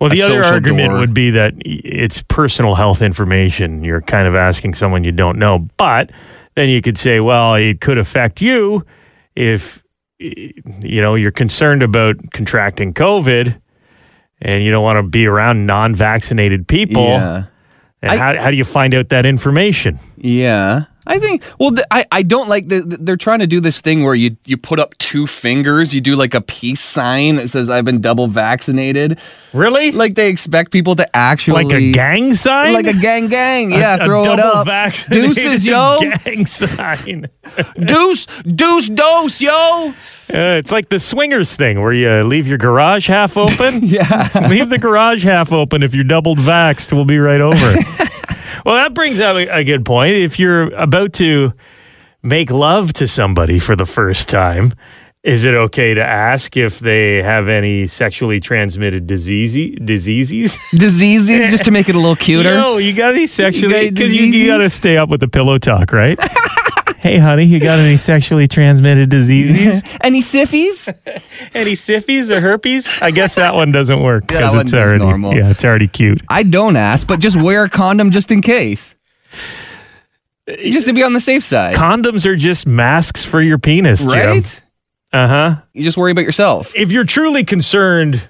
Well, 0.00 0.10
the 0.10 0.22
other 0.22 0.42
argument 0.42 0.90
door. 0.90 0.98
would 0.98 1.14
be 1.14 1.30
that 1.30 1.54
it's 1.60 2.22
personal 2.22 2.74
health 2.74 3.02
information. 3.02 3.84
You're 3.84 4.00
kind 4.00 4.26
of 4.26 4.34
asking 4.34 4.74
someone 4.74 5.04
you 5.04 5.12
don't 5.12 5.38
know. 5.38 5.68
But 5.76 6.10
then 6.56 6.68
you 6.68 6.82
could 6.82 6.98
say, 6.98 7.20
well, 7.20 7.54
it 7.54 7.80
could 7.80 7.98
affect 7.98 8.40
you 8.40 8.84
if 9.36 9.80
you 10.18 11.00
know 11.00 11.14
you're 11.14 11.30
concerned 11.30 11.84
about 11.84 12.16
contracting 12.32 12.94
COVID 12.94 13.60
and 14.42 14.64
you 14.64 14.72
don't 14.72 14.82
want 14.82 14.96
to 14.96 15.08
be 15.08 15.26
around 15.26 15.66
non-vaccinated 15.66 16.66
people. 16.66 17.06
Yeah. 17.06 17.44
And 18.02 18.12
I- 18.12 18.16
how, 18.16 18.42
how 18.44 18.50
do 18.50 18.56
you 18.56 18.64
find 18.64 18.94
out 18.94 19.08
that 19.10 19.26
information? 19.26 19.98
Yeah. 20.16 20.84
I 21.10 21.18
think 21.18 21.42
well 21.58 21.72
th- 21.72 21.86
I, 21.90 22.06
I 22.12 22.22
don't 22.22 22.48
like 22.48 22.68
the, 22.68 22.80
the- 22.82 22.96
they're 22.98 23.16
trying 23.16 23.40
to 23.40 23.46
do 23.46 23.60
this 23.60 23.80
thing 23.80 24.02
where 24.04 24.14
you 24.14 24.36
you 24.46 24.56
put 24.56 24.78
up 24.78 24.96
two 24.98 25.26
fingers, 25.26 25.92
you 25.94 26.00
do 26.00 26.14
like 26.14 26.34
a 26.34 26.40
peace 26.40 26.80
sign 26.80 27.36
that 27.36 27.48
says 27.50 27.68
I've 27.68 27.84
been 27.84 28.00
double 28.00 28.28
vaccinated. 28.28 29.18
Really? 29.52 29.90
Like 29.90 30.14
they 30.14 30.28
expect 30.28 30.70
people 30.70 30.94
to 30.94 31.16
actually 31.16 31.64
Like 31.64 31.74
a 31.74 31.90
gang 31.90 32.34
sign? 32.34 32.72
Like 32.74 32.86
a 32.86 32.92
gang 32.92 33.26
gang. 33.26 33.72
Yeah, 33.72 33.96
A- 33.96 34.02
a 34.02 34.04
throw 34.04 34.22
it 34.22 34.38
up. 34.38 34.66
Deuces, 35.10 35.66
yo. 35.66 35.98
gang 36.24 36.46
sign. 36.46 37.28
Deuce, 37.84 38.26
deuce, 38.44 38.88
dose, 38.88 39.40
yo. 39.40 39.88
Uh, 40.32 40.58
it's 40.62 40.70
like 40.70 40.88
the 40.90 41.00
swingers 41.00 41.56
thing 41.56 41.80
where 41.80 41.92
you 41.92 42.22
leave 42.22 42.46
your 42.46 42.58
garage 42.58 43.08
half 43.08 43.36
open. 43.36 43.84
yeah. 43.86 44.30
leave 44.48 44.68
the 44.68 44.78
garage 44.78 45.24
half 45.24 45.52
open. 45.52 45.82
If 45.82 45.92
you're 45.94 46.04
doubled 46.04 46.38
vaxxed, 46.38 46.92
we'll 46.92 47.04
be 47.04 47.18
right 47.18 47.40
over. 47.40 47.74
Well, 48.64 48.74
that 48.76 48.94
brings 48.94 49.20
up 49.20 49.36
a, 49.36 49.58
a 49.58 49.64
good 49.64 49.84
point. 49.84 50.14
If 50.14 50.38
you're 50.38 50.72
about 50.74 51.12
to 51.14 51.52
make 52.22 52.50
love 52.50 52.92
to 52.94 53.08
somebody 53.08 53.58
for 53.58 53.76
the 53.76 53.86
first 53.86 54.28
time, 54.28 54.74
is 55.22 55.44
it 55.44 55.54
okay 55.54 55.92
to 55.92 56.02
ask 56.02 56.56
if 56.56 56.78
they 56.78 57.22
have 57.22 57.48
any 57.48 57.86
sexually 57.86 58.40
transmitted 58.40 59.06
disease, 59.06 59.78
diseases? 59.84 60.56
Diseases 60.72 61.50
just 61.50 61.64
to 61.64 61.70
make 61.70 61.90
it 61.90 61.94
a 61.94 61.98
little 61.98 62.16
cuter. 62.16 62.54
Yo, 62.54 62.78
you 62.78 62.94
got 62.94 63.12
any 63.12 63.26
sexually? 63.26 63.90
Because 63.90 64.14
you, 64.14 64.22
you 64.22 64.46
got 64.46 64.58
to 64.58 64.70
stay 64.70 64.96
up 64.96 65.10
with 65.10 65.20
the 65.20 65.28
pillow 65.28 65.58
talk, 65.58 65.92
right? 65.92 66.18
hey, 67.00 67.16
honey, 67.18 67.46
you 67.46 67.58
got 67.60 67.78
any 67.78 67.96
sexually 67.96 68.46
transmitted 68.46 69.08
diseases? 69.08 69.82
Any 70.02 70.20
siffies? 70.20 70.86
any 71.54 71.72
siffies 71.72 72.30
or 72.30 72.40
herpes? 72.40 73.00
I 73.00 73.10
guess 73.10 73.34
that 73.36 73.54
one 73.54 73.72
doesn't 73.72 74.02
work 74.02 74.26
because 74.26 74.54
one's 74.54 74.72
it's 74.72 74.78
already 74.78 74.98
normal. 74.98 75.34
yeah, 75.34 75.50
it's 75.50 75.64
already 75.64 75.88
cute. 75.88 76.20
I 76.28 76.42
don't 76.42 76.76
ask, 76.76 77.06
but 77.06 77.20
just 77.20 77.36
wear 77.36 77.64
a 77.64 77.70
condom 77.70 78.10
just 78.10 78.30
in 78.30 78.42
case. 78.42 78.94
Just 80.46 80.86
to 80.88 80.92
be 80.92 81.02
on 81.02 81.12
the 81.12 81.20
safe 81.20 81.44
side. 81.44 81.74
Condoms 81.74 82.26
are 82.26 82.36
just 82.36 82.66
masks 82.66 83.24
for 83.24 83.40
your 83.40 83.58
penis, 83.58 84.04
Jim. 84.04 84.12
Right? 84.12 84.62
Uh 85.12 85.28
huh. 85.28 85.56
You 85.72 85.84
just 85.84 85.96
worry 85.96 86.12
about 86.12 86.24
yourself. 86.24 86.72
If 86.74 86.92
you're 86.92 87.04
truly 87.04 87.44
concerned, 87.44 88.28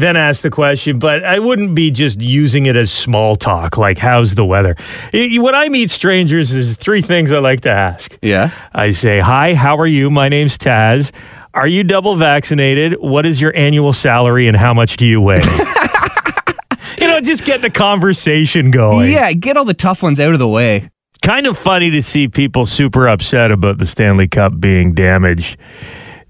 then 0.00 0.16
ask 0.16 0.42
the 0.42 0.50
question. 0.50 0.98
But 0.98 1.24
I 1.24 1.38
wouldn't 1.38 1.74
be 1.74 1.90
just 1.90 2.20
using 2.20 2.66
it 2.66 2.76
as 2.76 2.90
small 2.92 3.36
talk, 3.36 3.76
like 3.76 3.98
"How's 3.98 4.34
the 4.34 4.44
weather?" 4.44 4.76
I- 5.14 5.38
When 5.40 5.54
I 5.54 5.68
meet 5.68 5.90
strangers, 5.90 6.50
there's 6.50 6.76
three 6.76 7.02
things 7.02 7.32
I 7.32 7.38
like 7.38 7.60
to 7.62 7.70
ask. 7.70 8.16
Yeah. 8.22 8.50
I 8.74 8.90
say, 8.92 9.20
"Hi, 9.20 9.54
how 9.54 9.76
are 9.78 9.86
you? 9.86 10.10
My 10.10 10.28
name's 10.28 10.56
Taz. 10.58 11.10
Are 11.54 11.66
you 11.66 11.84
double 11.84 12.16
vaccinated? 12.16 12.96
What 13.00 13.24
is 13.26 13.40
your 13.40 13.54
annual 13.56 13.92
salary, 13.92 14.46
and 14.48 14.56
how 14.56 14.74
much 14.74 14.96
do 14.96 15.06
you 15.06 15.20
weigh?" 15.20 15.42
you 17.00 17.06
know, 17.08 17.20
just 17.20 17.44
get 17.44 17.62
the 17.62 17.70
conversation 17.70 18.70
going. 18.70 19.10
Yeah, 19.12 19.32
get 19.32 19.56
all 19.56 19.64
the 19.64 19.74
tough 19.74 20.02
ones 20.02 20.20
out 20.20 20.32
of 20.32 20.38
the 20.38 20.48
way. 20.48 20.90
kind 21.22 21.46
of 21.46 21.58
funny 21.58 21.90
to 21.90 22.00
see 22.02 22.28
people 22.28 22.66
super 22.66 23.08
upset 23.08 23.50
about 23.50 23.78
the 23.78 23.86
Stanley 23.86 24.28
Cup 24.28 24.60
being 24.60 24.92
damaged 24.94 25.56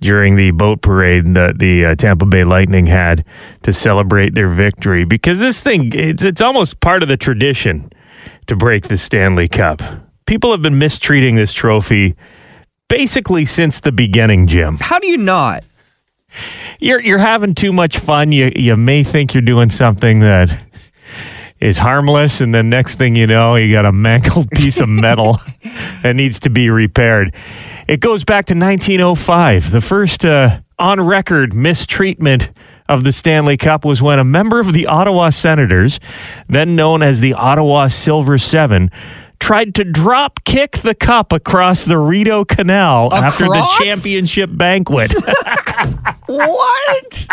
during 0.01 0.37
the 0.37 0.51
boat 0.51 0.83
parade 0.83 1.35
that 1.35 1.59
the 1.59 1.87
uh, 1.87 1.95
Tampa 1.95 2.27
Bay 2.27 2.45
Lightning 2.45 2.87
had 2.87 3.25
to 3.63 3.73
celebrate 3.73 4.35
their 4.35 4.49
victory 4.49 5.05
because 5.05 5.39
this 5.39 5.61
thing 5.61 5.91
it's 5.95 6.23
it's 6.23 6.41
almost 6.41 6.81
part 6.81 7.03
of 7.03 7.09
the 7.09 7.17
tradition 7.17 7.91
to 8.47 8.57
break 8.57 8.89
the 8.89 8.99
Stanley 8.99 9.49
Cup. 9.49 9.83
People 10.27 10.51
have 10.51 10.63
been 10.63 10.79
mistreating 10.79 11.37
this 11.37 11.53
trophy 11.53 12.17
basically 12.89 13.47
since 13.47 13.81
the 13.81 13.93
beginning, 13.93 14.47
Jim. 14.47 14.79
How 14.79 14.99
do 14.99 15.07
you 15.07 15.17
not? 15.17 15.65
You're 16.79 17.01
you're 17.01 17.19
having 17.19 17.55
too 17.55 17.73
much 17.73 17.99
fun. 17.99 18.33
You 18.33 18.53
you 18.55 18.77
may 18.77 19.05
think 19.05 19.35
you're 19.35 19.43
doing 19.43 19.71
something 19.71 20.21
that 20.21 20.63
is 21.59 21.79
harmless, 21.79 22.41
and 22.41 22.55
then 22.55 22.69
next 22.69 22.97
thing 22.97 23.17
you 23.17 23.27
know, 23.27 23.55
you 23.55 23.73
got 23.73 23.87
a 23.87 23.93
mangled 23.93 24.51
piece 24.51 24.81
of 24.81 24.89
metal 24.89 25.41
that 26.03 26.15
needs 26.17 26.41
to 26.41 26.51
be 26.51 26.69
repaired. 26.69 27.35
It 27.89 28.01
goes 28.01 28.25
back 28.25 28.47
to 28.47 28.55
1905. 28.55 29.71
The 29.71 29.81
first 29.81 30.25
uh, 30.25 30.59
on 30.77 31.01
record 31.01 31.55
mistreatment 31.55 32.51
of 32.89 33.05
the 33.05 33.13
Stanley 33.13 33.57
Cup 33.57 33.85
was 33.85 34.03
when 34.03 34.19
a 34.19 34.25
member 34.25 34.59
of 34.59 34.73
the 34.73 34.87
Ottawa 34.87 35.31
Senators, 35.31 36.01
then 36.49 36.75
known 36.75 37.01
as 37.05 37.21
the 37.21 37.35
Ottawa 37.35 37.87
Silver 37.87 38.39
Seven, 38.39 38.91
tried 39.39 39.75
to 39.77 39.85
drop 39.85 40.45
kick 40.45 40.73
the 40.79 40.95
cup 40.95 41.33
across 41.33 41.85
the 41.85 41.99
Rideau 41.99 42.45
Canal 42.45 43.13
after 43.13 43.45
the 43.47 43.67
championship 43.79 44.51
banquet. 44.53 45.13
what? 46.27 47.27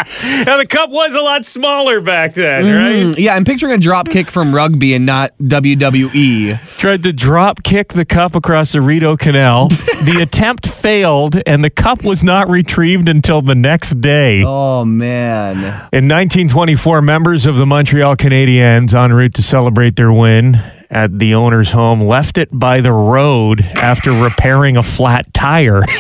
now, 0.46 0.58
the 0.58 0.66
cup 0.68 0.90
was 0.90 1.16
a 1.16 1.22
lot 1.22 1.46
smaller 1.46 2.02
back 2.02 2.34
then, 2.34 2.64
Mm, 2.64 3.08
right? 3.08 3.20
Yeah, 3.20 3.36
I'm 3.36 3.46
picturing 3.46 3.74
a 3.74 3.78
drop 3.78 4.10
kick 4.10 4.30
from 4.30 4.54
rugby 4.54 4.94
and 4.94 5.06
not. 5.06 5.32
WWE. 5.42 6.60
Tried 6.78 7.04
to 7.04 7.14
drop 7.14 7.64
kick 7.64 7.94
the 7.94 8.06
cup 8.06 8.36
across 8.36 8.72
the 8.72 8.82
Rideau 8.82 9.18
Canal. 9.18 9.68
the 10.04 10.20
attempt 10.22 10.68
failed, 10.68 11.42
and 11.46 11.64
the 11.64 11.70
cup 11.70 12.04
was 12.04 12.24
not 12.24 12.50
retrieved 12.50 13.10
until 13.10 13.42
the 13.42 13.56
next 13.56 14.02
day. 14.02 14.44
Oh 14.44 14.86
man. 14.86 15.58
In 15.92 16.08
1924, 16.08 17.02
members 17.02 17.46
of 17.46 17.56
the 17.56 17.66
Montreal 17.66 18.16
Canadiens, 18.16 18.94
en 18.94 19.14
route 19.14 19.34
to 19.36 19.44
celebrate 19.44 19.96
their 19.96 20.12
win 20.12 20.54
at 20.94 21.18
the 21.18 21.34
owner's 21.34 21.72
home, 21.72 22.02
left 22.02 22.38
it 22.38 22.50
by 22.52 22.80
the 22.80 22.92
road 22.92 23.62
after 23.62 24.12
repairing 24.12 24.78
a 24.78 24.84
flat 24.84 25.34
tire. 25.34 25.82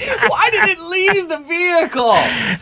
Why 0.00 0.48
did 0.50 0.68
it 0.68 0.78
leave 0.90 1.28
the 1.28 1.38
vehicle? 1.38 2.12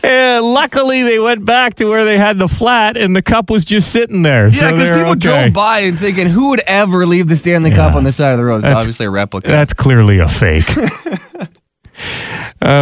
And 0.03 0.45
luckily, 0.45 1.03
they 1.03 1.19
went 1.19 1.45
back 1.45 1.75
to 1.75 1.85
where 1.85 2.05
they 2.05 2.17
had 2.17 2.37
the 2.37 2.47
flat, 2.47 2.97
and 2.97 3.15
the 3.15 3.21
cup 3.21 3.49
was 3.49 3.65
just 3.65 3.91
sitting 3.91 4.21
there. 4.21 4.47
Yeah, 4.47 4.71
because 4.71 4.89
they're 4.89 4.97
people 4.97 5.11
okay. 5.11 5.19
drove 5.19 5.53
by 5.53 5.79
and 5.79 5.97
thinking, 5.97 6.27
who 6.27 6.49
would 6.49 6.61
ever 6.61 7.05
leave 7.05 7.27
the 7.27 7.35
Stanley 7.35 7.71
Cup 7.71 7.95
on 7.95 8.03
the 8.03 8.13
side 8.13 8.31
of 8.31 8.37
the 8.37 8.45
road? 8.45 8.57
It's 8.57 8.63
That's- 8.63 8.81
obviously 8.81 9.07
a 9.07 9.11
replica. 9.11 9.47
That's 9.47 9.73
clearly 9.73 10.19
a 10.19 10.29
fake. 10.29 10.69
uh, 10.77 11.47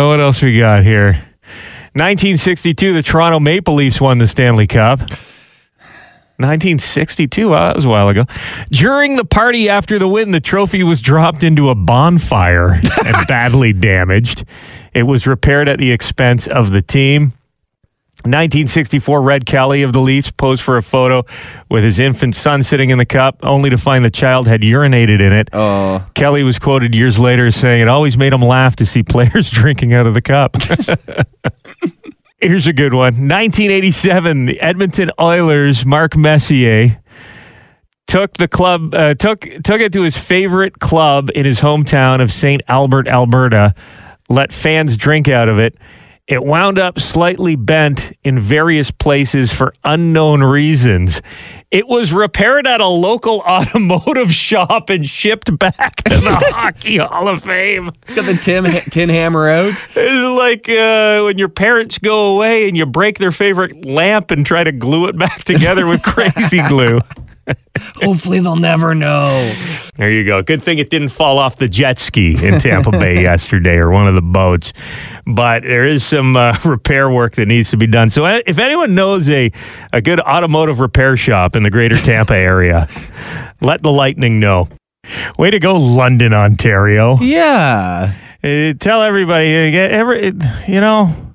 what 0.08 0.20
else 0.20 0.42
we 0.42 0.58
got 0.58 0.84
here? 0.84 1.24
1962, 1.94 2.94
the 2.94 3.02
Toronto 3.02 3.40
Maple 3.40 3.76
Leafs 3.76 4.02
won 4.02 4.18
the 4.18 4.28
Stanley 4.28 4.68
Cup. 4.68 5.00
1962, 6.40 7.50
wow, 7.50 7.68
that 7.68 7.76
was 7.76 7.86
a 7.86 7.90
while 7.90 8.10
ago. 8.10 8.26
During 8.70 9.16
the 9.16 9.26
party 9.26 9.70
after 9.70 9.98
the 9.98 10.08
win, 10.08 10.32
the 10.32 10.40
trophy 10.40 10.84
was 10.84 11.02
dropped 11.02 11.44
into 11.44 11.70
a 11.70 11.76
bonfire 11.76 12.74
and 12.74 13.16
badly 13.28 13.74
damaged. 13.74 14.46
It 14.94 15.04
was 15.04 15.26
repaired 15.26 15.68
at 15.68 15.80
the 15.80 15.92
expense 15.92 16.48
of 16.48 16.72
the 16.72 16.82
team. 16.84 17.34
1964, 18.24 19.22
Red 19.22 19.46
Kelly 19.46 19.84
of 19.84 19.94
the 19.94 20.00
Leafs 20.00 20.32
posed 20.32 20.62
for 20.62 20.78
a 20.78 20.84
photo 20.84 21.24
with 21.70 21.84
his 21.84 22.00
infant 22.00 22.36
son 22.36 22.62
sitting 22.62 22.90
in 22.90 22.98
the 22.98 23.06
cup, 23.06 23.40
only 23.44 23.70
to 23.70 23.78
find 23.78 24.04
the 24.04 24.12
child 24.12 24.48
had 24.48 24.62
urinated 24.62 25.22
in 25.22 25.32
it. 25.32 25.50
Oh. 25.54 26.06
Kelly 26.14 26.44
was 26.44 26.60
quoted 26.60 26.94
years 26.94 27.20
later 27.20 27.50
saying 27.52 27.82
it 27.82 27.88
always 27.88 28.18
made 28.18 28.34
him 28.34 28.42
laugh 28.42 28.76
to 28.78 28.86
see 28.86 29.02
players 29.02 29.50
drinking 29.52 29.94
out 29.94 30.08
of 30.08 30.14
the 30.14 30.22
cup. 30.22 30.58
Here's 32.40 32.68
a 32.68 32.74
good 32.74 32.94
one. 32.94 33.28
1987, 33.28 34.46
the 34.46 34.62
Edmonton 34.62 35.10
Oilers, 35.20 35.86
Mark 35.88 36.16
Messier 36.16 37.02
took 38.06 38.34
the 38.34 38.48
club 38.48 38.94
uh, 38.94 39.16
took 39.16 39.42
took 39.64 39.82
it 39.82 39.92
to 39.94 40.04
his 40.04 40.18
favorite 40.18 40.80
club 40.80 41.30
in 41.34 41.46
his 41.46 41.60
hometown 41.60 42.22
of 42.22 42.32
St. 42.32 42.62
Albert, 42.68 43.08
Alberta. 43.08 43.74
Let 44.30 44.54
fans 44.54 44.98
drink 44.98 45.28
out 45.28 45.50
of 45.50 45.58
it. 45.58 45.78
It 46.28 46.44
wound 46.44 46.78
up 46.78 47.00
slightly 47.00 47.56
bent 47.56 48.12
in 48.24 48.38
various 48.38 48.92
places 48.92 49.52
for 49.52 49.74
unknown 49.84 50.44
reasons. 50.44 51.22
It 51.70 51.86
was 51.86 52.14
repaired 52.14 52.66
at 52.66 52.80
a 52.80 52.88
local 52.88 53.40
automotive 53.48 54.32
shop 54.32 54.90
and 54.90 55.08
shipped 55.08 55.58
back 55.60 55.98
to 56.06 56.18
the 56.18 56.36
Hockey 56.54 56.98
Hall 56.98 57.28
of 57.28 57.44
Fame. 57.44 57.92
It's 58.04 58.14
got 58.14 58.26
the 58.26 58.38
tin, 58.38 58.64
tin 58.90 59.10
hammer 59.10 59.50
out. 59.50 59.84
It's 59.94 60.40
like 60.40 60.70
uh, 60.70 61.24
when 61.26 61.38
your 61.38 61.50
parents 61.50 61.98
go 61.98 62.36
away 62.36 62.70
and 62.70 62.78
you 62.78 62.86
break 62.86 63.18
their 63.18 63.34
favorite 63.34 63.86
lamp 63.86 64.32
and 64.32 64.46
try 64.46 64.64
to 64.64 64.72
glue 64.72 65.08
it 65.08 65.18
back 65.18 65.44
together 65.44 65.86
with 65.86 66.04
crazy 66.04 66.62
glue. 66.70 67.02
Hopefully 68.02 68.40
they'll 68.40 68.56
never 68.56 68.94
know. 68.96 69.54
There 69.96 70.12
you 70.12 70.26
go. 70.26 70.42
Good 70.42 70.62
thing 70.62 70.80
it 70.80 70.90
didn't 70.90 71.10
fall 71.10 71.38
off 71.38 71.58
the 71.58 71.68
jet 71.68 72.00
ski 72.00 72.32
in 72.46 72.60
Tampa 72.60 72.92
Bay 72.92 73.22
yesterday 73.22 73.76
or 73.76 73.90
one 73.92 74.08
of 74.08 74.16
the 74.16 74.22
boats. 74.22 74.74
But 75.26 75.64
there 75.64 75.86
is 75.86 76.06
some 76.06 76.36
uh, 76.36 76.58
repair 76.66 77.10
work 77.10 77.36
that 77.36 77.48
needs 77.48 77.70
to 77.72 77.78
be 77.78 77.88
done. 77.88 78.10
So 78.10 78.26
uh, 78.26 78.42
if 78.46 78.58
anyone 78.60 78.96
knows 78.96 79.30
a, 79.30 79.52
a 79.94 80.02
good 80.02 80.20
automotive 80.20 80.80
repair 80.80 81.16
shop 81.18 81.56
in 81.58 81.64
the 81.64 81.70
greater 81.70 81.96
Tampa 81.96 82.36
area, 82.36 82.88
let 83.60 83.84
the 83.84 83.92
lightning 83.92 84.40
know. 84.40 84.70
Way 85.38 85.52
to 85.52 85.60
go, 85.60 85.76
London, 85.76 86.34
Ontario. 86.34 87.18
Yeah. 87.20 88.14
Uh, 88.44 88.74
tell 88.80 89.02
everybody, 89.02 89.68
uh, 89.68 89.72
get 89.72 89.92
every, 89.92 90.26
you 90.68 90.80
know, 90.80 91.34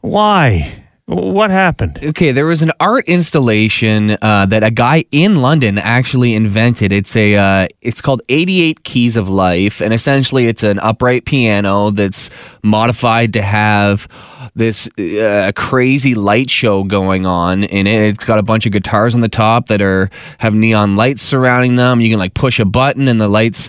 why? 0.00 0.79
What 1.10 1.50
happened? 1.50 1.98
Okay, 2.00 2.30
there 2.30 2.46
was 2.46 2.62
an 2.62 2.70
art 2.78 3.04
installation 3.08 4.16
uh, 4.22 4.46
that 4.46 4.62
a 4.62 4.70
guy 4.70 5.04
in 5.10 5.42
London 5.42 5.76
actually 5.76 6.34
invented. 6.34 6.92
It's 6.92 7.16
a 7.16 7.34
uh, 7.34 7.68
it's 7.80 8.00
called 8.00 8.22
88 8.28 8.84
Keys 8.84 9.16
of 9.16 9.28
Life, 9.28 9.80
and 9.80 9.92
essentially 9.92 10.46
it's 10.46 10.62
an 10.62 10.78
upright 10.78 11.24
piano 11.24 11.90
that's 11.90 12.30
modified 12.62 13.32
to 13.32 13.42
have 13.42 14.06
this 14.54 14.86
uh, 14.98 15.50
crazy 15.56 16.14
light 16.14 16.48
show 16.48 16.84
going 16.84 17.26
on 17.26 17.64
in 17.64 17.88
it. 17.88 18.02
It's 18.02 18.24
got 18.24 18.38
a 18.38 18.44
bunch 18.44 18.64
of 18.66 18.70
guitars 18.70 19.12
on 19.12 19.20
the 19.20 19.28
top 19.28 19.66
that 19.66 19.82
are 19.82 20.10
have 20.38 20.54
neon 20.54 20.94
lights 20.94 21.24
surrounding 21.24 21.74
them. 21.74 22.00
You 22.00 22.10
can 22.10 22.20
like 22.20 22.34
push 22.34 22.60
a 22.60 22.64
button 22.64 23.08
and 23.08 23.20
the 23.20 23.26
lights 23.26 23.68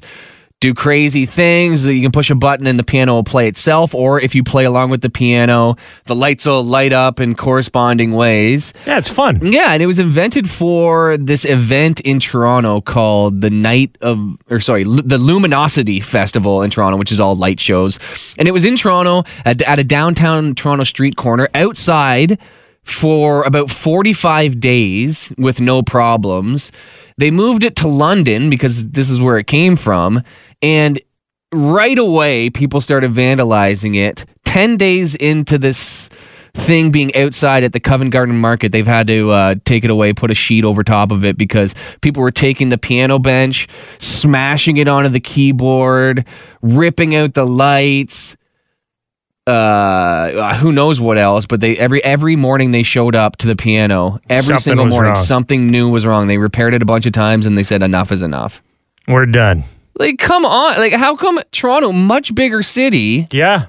do 0.61 0.75
crazy 0.75 1.25
things. 1.25 1.85
You 1.85 2.01
can 2.03 2.11
push 2.11 2.29
a 2.29 2.35
button 2.35 2.67
and 2.67 2.77
the 2.77 2.83
piano 2.83 3.15
will 3.15 3.23
play 3.23 3.47
itself, 3.47 3.93
or 3.95 4.21
if 4.21 4.35
you 4.35 4.43
play 4.43 4.63
along 4.63 4.91
with 4.91 5.01
the 5.01 5.09
piano, 5.09 5.75
the 6.05 6.15
lights 6.15 6.45
will 6.45 6.63
light 6.63 6.93
up 6.93 7.19
in 7.19 7.35
corresponding 7.35 8.11
ways. 8.13 8.71
Yeah, 8.85 8.99
it's 8.99 9.09
fun. 9.09 9.39
Yeah, 9.51 9.73
and 9.73 9.81
it 9.81 9.87
was 9.87 9.97
invented 9.97 10.47
for 10.49 11.17
this 11.17 11.45
event 11.45 11.99
in 12.01 12.19
Toronto 12.19 12.79
called 12.79 13.41
the 13.41 13.49
Night 13.49 13.97
of, 14.01 14.19
or 14.51 14.59
sorry, 14.59 14.83
Lu- 14.83 15.01
the 15.01 15.17
Luminosity 15.17 15.99
Festival 15.99 16.61
in 16.61 16.69
Toronto, 16.69 16.97
which 16.97 17.11
is 17.11 17.19
all 17.19 17.35
light 17.35 17.59
shows. 17.59 17.97
And 18.37 18.47
it 18.47 18.51
was 18.51 18.63
in 18.63 18.77
Toronto 18.77 19.23
at, 19.45 19.63
at 19.63 19.79
a 19.79 19.83
downtown 19.83 20.53
Toronto 20.53 20.83
street 20.83 21.15
corner 21.17 21.49
outside 21.55 22.37
for 22.83 23.43
about 23.43 23.71
45 23.71 24.59
days 24.59 25.33
with 25.39 25.59
no 25.59 25.81
problems. 25.81 26.71
They 27.17 27.31
moved 27.31 27.63
it 27.63 27.75
to 27.77 27.87
London 27.87 28.49
because 28.49 28.87
this 28.89 29.09
is 29.09 29.19
where 29.19 29.37
it 29.37 29.47
came 29.47 29.75
from. 29.75 30.23
And 30.61 31.01
right 31.51 31.97
away, 31.97 32.49
people 32.49 32.81
started 32.81 33.11
vandalizing 33.11 33.95
it. 33.95 34.25
10 34.45 34.77
days 34.77 35.15
into 35.15 35.57
this 35.57 36.09
thing 36.53 36.91
being 36.91 37.15
outside 37.15 37.63
at 37.63 37.71
the 37.71 37.79
Covent 37.79 38.11
Garden 38.11 38.37
Market, 38.37 38.71
they've 38.73 38.85
had 38.85 39.07
to 39.07 39.31
uh, 39.31 39.55
take 39.65 39.83
it 39.85 39.89
away, 39.89 40.11
put 40.13 40.31
a 40.31 40.35
sheet 40.35 40.65
over 40.65 40.83
top 40.83 41.11
of 41.11 41.23
it 41.23 41.37
because 41.37 41.73
people 42.01 42.21
were 42.21 42.31
taking 42.31 42.69
the 42.69 42.77
piano 42.77 43.19
bench, 43.19 43.67
smashing 43.99 44.77
it 44.77 44.87
onto 44.87 45.09
the 45.09 45.19
keyboard, 45.21 46.25
ripping 46.61 47.15
out 47.15 47.33
the 47.33 47.45
lights. 47.47 48.35
Uh, 49.47 50.55
who 50.57 50.71
knows 50.71 51.01
what 51.01 51.17
else? 51.17 51.45
But 51.45 51.61
they 51.61 51.75
every 51.77 52.03
every 52.03 52.35
morning 52.35 52.71
they 52.71 52.83
showed 52.83 53.15
up 53.15 53.37
to 53.37 53.47
the 53.47 53.55
piano. 53.55 54.19
Every 54.29 54.49
Something 54.49 54.59
single 54.61 54.85
morning, 54.85 55.13
wrong. 55.13 55.23
something 55.23 55.67
new 55.67 55.89
was 55.89 56.05
wrong. 56.05 56.27
They 56.27 56.37
repaired 56.37 56.73
it 56.75 56.81
a 56.81 56.85
bunch 56.85 57.05
of 57.07 57.13
times, 57.13 57.45
and 57.45 57.57
they 57.57 57.63
said 57.63 57.81
enough 57.81 58.11
is 58.11 58.21
enough. 58.21 58.61
We're 59.07 59.25
done. 59.25 59.63
Like, 59.97 60.17
come 60.19 60.45
on! 60.45 60.77
Like, 60.77 60.93
how 60.93 61.15
come 61.15 61.39
Toronto, 61.51 61.91
much 61.91 62.33
bigger 62.33 62.63
city? 62.63 63.27
Yeah. 63.31 63.67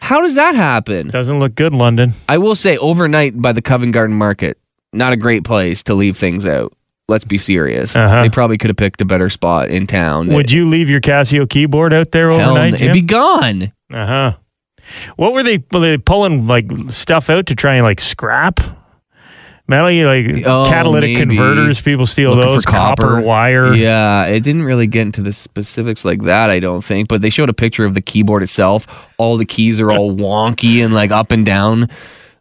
How 0.00 0.20
does 0.20 0.36
that 0.36 0.54
happen? 0.54 1.08
Doesn't 1.08 1.38
look 1.40 1.54
good, 1.54 1.72
London. 1.74 2.14
I 2.28 2.38
will 2.38 2.54
say, 2.54 2.76
overnight 2.78 3.40
by 3.40 3.52
the 3.52 3.60
Covent 3.62 3.92
Garden 3.92 4.16
Market, 4.16 4.58
not 4.92 5.12
a 5.12 5.16
great 5.16 5.44
place 5.44 5.82
to 5.84 5.94
leave 5.94 6.16
things 6.16 6.46
out. 6.46 6.72
Let's 7.08 7.24
be 7.24 7.38
serious. 7.38 7.96
Uh-huh. 7.96 8.22
They 8.22 8.28
probably 8.28 8.58
could 8.58 8.70
have 8.70 8.76
picked 8.76 9.00
a 9.00 9.04
better 9.04 9.28
spot 9.30 9.70
in 9.70 9.86
town. 9.86 10.28
Would 10.28 10.50
you 10.50 10.68
leave 10.68 10.88
your 10.90 11.00
Casio 11.00 11.48
keyboard 11.48 11.92
out 11.92 12.12
there 12.12 12.30
Hell, 12.30 12.50
overnight? 12.50 12.74
it'd 12.74 12.92
be 12.92 13.00
gone. 13.02 13.72
Uh 13.90 14.06
huh. 14.06 14.36
What 15.16 15.32
were 15.32 15.42
they? 15.42 15.62
Were 15.72 15.80
they 15.80 15.98
pulling 15.98 16.46
like 16.46 16.70
stuff 16.90 17.28
out 17.28 17.46
to 17.46 17.54
try 17.54 17.74
and 17.74 17.82
like 17.84 18.00
scrap 18.00 18.60
metal? 19.68 19.90
You 19.90 20.06
like 20.06 20.46
Oh, 20.46 20.64
catalytic 20.68 21.10
maybe. 21.10 21.36
converters? 21.36 21.80
People 21.80 22.06
steal 22.06 22.34
Looking 22.34 22.54
those. 22.54 22.64
for 22.64 22.70
copper. 22.70 23.20
wire. 23.20 23.74
Yeah, 23.74 24.24
it 24.26 24.40
didn't 24.40 24.62
really 24.64 24.86
get 24.86 25.02
into 25.02 25.22
the 25.22 25.32
specifics 25.32 26.04
like 26.04 26.22
that, 26.22 26.50
I 26.50 26.58
don't 26.60 26.84
think. 26.84 27.08
But 27.08 27.20
they 27.22 27.30
showed 27.30 27.48
a 27.48 27.54
picture 27.54 27.84
of 27.84 27.94
the 27.94 28.00
keyboard 28.00 28.42
itself. 28.42 28.86
All 29.18 29.36
the 29.36 29.44
keys 29.44 29.80
are 29.80 29.90
all 29.92 30.12
wonky 30.16 30.84
and 30.84 30.94
like 30.94 31.10
up 31.10 31.30
and 31.32 31.44
down, 31.46 31.88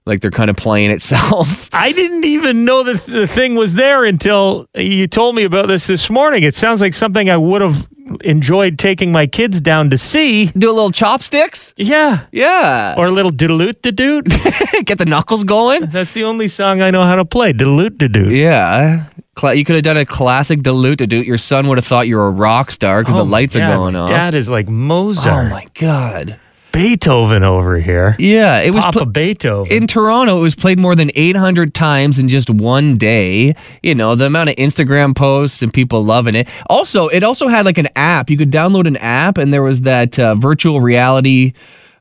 like 0.05 0.21
they're 0.21 0.31
kind 0.31 0.49
of 0.49 0.55
playing 0.55 0.91
itself. 0.91 1.69
I 1.73 1.91
didn't 1.91 2.23
even 2.23 2.65
know 2.65 2.83
that 2.83 3.01
the 3.05 3.27
thing 3.27 3.55
was 3.55 3.73
there 3.73 4.05
until 4.05 4.67
you 4.75 5.07
told 5.07 5.35
me 5.35 5.43
about 5.43 5.67
this 5.67 5.87
this 5.87 6.09
morning. 6.09 6.43
It 6.43 6.55
sounds 6.55 6.81
like 6.81 6.93
something 6.93 7.29
I 7.29 7.37
would 7.37 7.61
have 7.61 7.87
enjoyed 8.23 8.77
taking 8.79 9.11
my 9.11 9.27
kids 9.27 9.61
down 9.61 9.89
to 9.89 9.97
see. 9.97 10.47
Do 10.47 10.69
a 10.69 10.73
little 10.73 10.91
chopsticks? 10.91 11.73
Yeah. 11.77 12.25
Yeah. 12.31 12.95
Or 12.97 13.07
a 13.07 13.11
little 13.11 13.31
diddaloot 13.31 13.81
to 13.83 13.91
doot. 13.91 14.25
Get 14.85 14.97
the 14.97 15.05
knuckles 15.05 15.43
going. 15.43 15.87
That's 15.87 16.13
the 16.13 16.23
only 16.23 16.47
song 16.47 16.81
I 16.81 16.91
know 16.91 17.03
how 17.03 17.15
to 17.15 17.25
play. 17.25 17.53
Diddaloot 17.53 17.99
to 17.99 18.09
doot. 18.09 18.31
Yeah. 18.33 19.05
Cla- 19.35 19.53
You 19.53 19.63
could 19.63 19.75
have 19.75 19.83
done 19.83 19.97
a 19.97 20.05
classic 20.05 20.63
dilute 20.63 20.97
to 20.99 21.07
do. 21.07 21.21
Your 21.21 21.37
son 21.37 21.67
would 21.67 21.77
have 21.77 21.85
thought 21.85 22.07
you 22.07 22.15
were 22.17 22.27
a 22.27 22.31
rock 22.31 22.71
star 22.71 23.01
because 23.01 23.15
the 23.15 23.21
oh, 23.21 23.23
lights 23.23 23.55
are 23.55 23.59
going 23.59 23.95
off. 23.95 24.09
Dad 24.09 24.33
is 24.33 24.49
like 24.49 24.67
Mozart. 24.67 25.45
Oh 25.45 25.49
my 25.49 25.67
god. 25.75 26.39
Beethoven 26.77 27.43
over 27.43 27.77
here. 27.77 28.15
Yeah, 28.19 28.59
it 28.59 28.71
was 28.71 28.83
Papa 28.83 28.99
pla- 28.99 29.05
Beethoven. 29.05 29.71
in 29.71 29.87
Toronto. 29.87 30.37
It 30.37 30.41
was 30.41 30.53
played 30.53 30.77
more 30.77 30.95
than 30.95 31.09
800 31.15 31.73
times 31.73 32.19
in 32.19 32.29
just 32.29 32.49
one 32.51 32.97
day. 32.97 33.55
You 33.81 33.95
know 33.95 34.13
the 34.13 34.25
amount 34.27 34.49
of 34.51 34.55
Instagram 34.57 35.15
posts 35.15 35.63
and 35.63 35.73
people 35.73 36.03
loving 36.03 36.35
it. 36.35 36.47
Also, 36.67 37.07
it 37.07 37.23
also 37.23 37.47
had 37.47 37.65
like 37.65 37.79
an 37.79 37.89
app. 37.95 38.29
You 38.29 38.37
could 38.37 38.51
download 38.51 38.87
an 38.87 38.97
app, 38.97 39.39
and 39.39 39.51
there 39.51 39.63
was 39.63 39.81
that 39.81 40.19
uh, 40.19 40.35
virtual 40.35 40.79
reality 40.79 41.53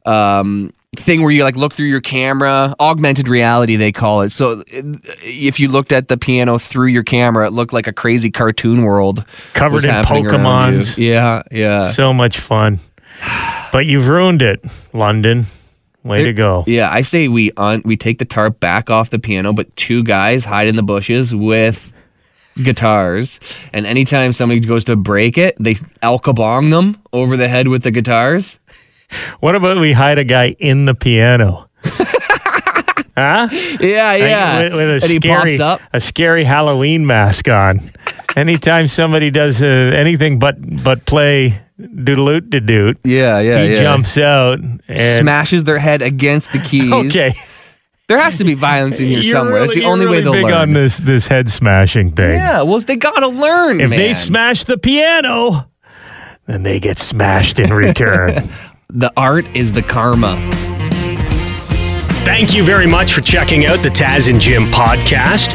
um, 0.05 0.75
thing 0.95 1.23
where 1.23 1.31
you 1.31 1.43
like 1.43 1.57
look 1.57 1.73
through 1.73 1.87
your 1.87 2.03
camera, 2.03 2.75
augmented 2.79 3.29
reality 3.29 3.77
they 3.77 3.93
call 3.93 4.21
it. 4.21 4.31
So 4.31 4.61
uh, 4.61 4.65
if 5.23 5.59
you 5.59 5.69
looked 5.69 5.93
at 5.93 6.09
the 6.09 6.19
piano 6.19 6.59
through 6.59 6.89
your 6.89 7.03
camera, 7.03 7.47
it 7.47 7.53
looked 7.53 7.73
like 7.73 7.87
a 7.87 7.93
crazy 7.95 8.31
cartoon 8.31 8.83
world 8.83 9.25
Covered 9.55 9.85
in 9.85 9.91
happening 9.91 10.27
around 10.27 10.75
you. 10.75 10.81
Pokemons. 10.81 10.97
Yeah, 10.99 11.43
yeah. 11.51 11.91
So 11.93 12.13
much 12.13 12.41
fun. 12.41 12.79
But 13.73 13.87
you've 13.87 14.09
ruined 14.09 14.43
it, 14.43 14.65
London. 14.93 15.47
Way 16.03 16.23
to 16.25 16.33
go. 16.33 16.63
Yeah, 16.67 16.91
I 16.91 17.03
say 17.03 17.27
we 17.29 17.51
un- 17.57 17.83
we 17.85 17.97
take 17.97 18.19
the 18.19 18.25
tarp 18.25 18.61
back 18.61 18.91
off 18.91 19.11
the 19.11 19.19
piano, 19.19 19.53
but 19.53 19.75
two 19.77 20.05
guys 20.05 20.45
hide 20.45 20.69
in 20.69 20.77
the 20.77 20.83
bushes 20.83 21.35
with 21.35 21.93
guitars, 22.63 23.41
and 23.73 23.87
anytime 23.87 24.33
somebody 24.33 24.61
goes 24.61 24.85
to 24.85 24.95
break 24.97 25.37
it, 25.37 25.57
they 25.59 25.77
alkabong 26.03 26.71
them 26.71 26.97
over 27.13 27.37
the 27.37 27.49
head 27.49 27.69
with 27.69 27.83
the 27.83 27.91
guitars. 27.91 28.59
What 29.41 29.55
about 29.57 29.79
we 29.79 29.93
hide 29.93 30.19
a 30.19 30.25
guy 30.25 30.57
in 30.59 30.85
the 30.85 30.95
piano? 30.95 31.69
huh? 31.85 33.49
Yeah, 33.51 34.15
yeah. 34.15 34.59
Like, 34.59 34.73
with, 34.73 34.75
with 34.75 34.89
a 34.89 35.05
and 35.07 35.13
he 35.13 35.17
scary, 35.19 35.59
pops 35.59 35.83
up. 35.83 35.89
a 35.93 36.01
scary 36.01 36.45
Halloween 36.45 37.07
mask 37.07 37.49
on. 37.49 37.91
Anytime 38.37 38.89
somebody 38.89 39.31
does 39.31 39.63
uh, 39.63 39.67
anything 39.67 40.39
but 40.39 40.57
but 40.85 41.05
play 41.07 41.61
doodaloot 41.81 42.49
de 42.51 42.61
doot, 42.61 42.99
Yeah, 43.05 43.39
yeah, 43.41 43.63
he 43.63 43.69
yeah. 43.73 43.83
jumps 43.83 44.17
out 44.19 44.59
and 44.61 44.81
smashes 44.89 45.65
their 45.65 45.79
head 45.79 46.03
against 46.03 46.53
the 46.53 46.59
keys. 46.59 46.91
Okay, 46.93 47.35
There 48.09 48.19
has 48.19 48.39
to 48.39 48.45
be 48.45 48.55
violence 48.55 49.01
in 49.01 49.09
here 49.09 49.19
You're 49.21 49.33
somewhere. 49.33 49.61
That's 49.61 49.71
really- 49.77 49.81
the 49.83 49.87
only 49.89 50.03
you're 50.05 50.11
way 50.13 50.19
really 50.19 50.25
they'll 50.25 50.33
big 50.49 50.53
learn. 50.53 50.69
on 50.69 50.73
this 50.75 50.97
this 50.99 51.27
head 51.27 51.51
smashing 51.51 52.13
thing. 52.13 52.39
Yeah, 52.39 52.63
well, 52.63 52.79
they 52.81 52.97
gotta 52.97 53.29
learn. 53.29 53.81
if 53.81 53.91
they 53.91 54.15
smash 54.15 54.65
the 54.65 54.79
piano, 54.79 55.69
then 56.47 56.63
they 56.63 56.79
get 56.81 56.99
smashed 56.99 57.59
in 57.59 57.73
return. 57.73 58.49
the 58.91 59.13
art 59.17 59.47
is 59.55 59.73
the 59.73 59.83
karma. 59.83 60.37
Thank 62.25 62.55
you 62.55 62.65
very 62.65 62.87
much 62.87 63.13
for 63.13 63.21
checking 63.21 63.67
out 63.67 63.81
the 63.83 63.89
Taz 63.89 64.29
and 64.31 64.41
Jim 64.41 64.65
podcast. 64.67 65.55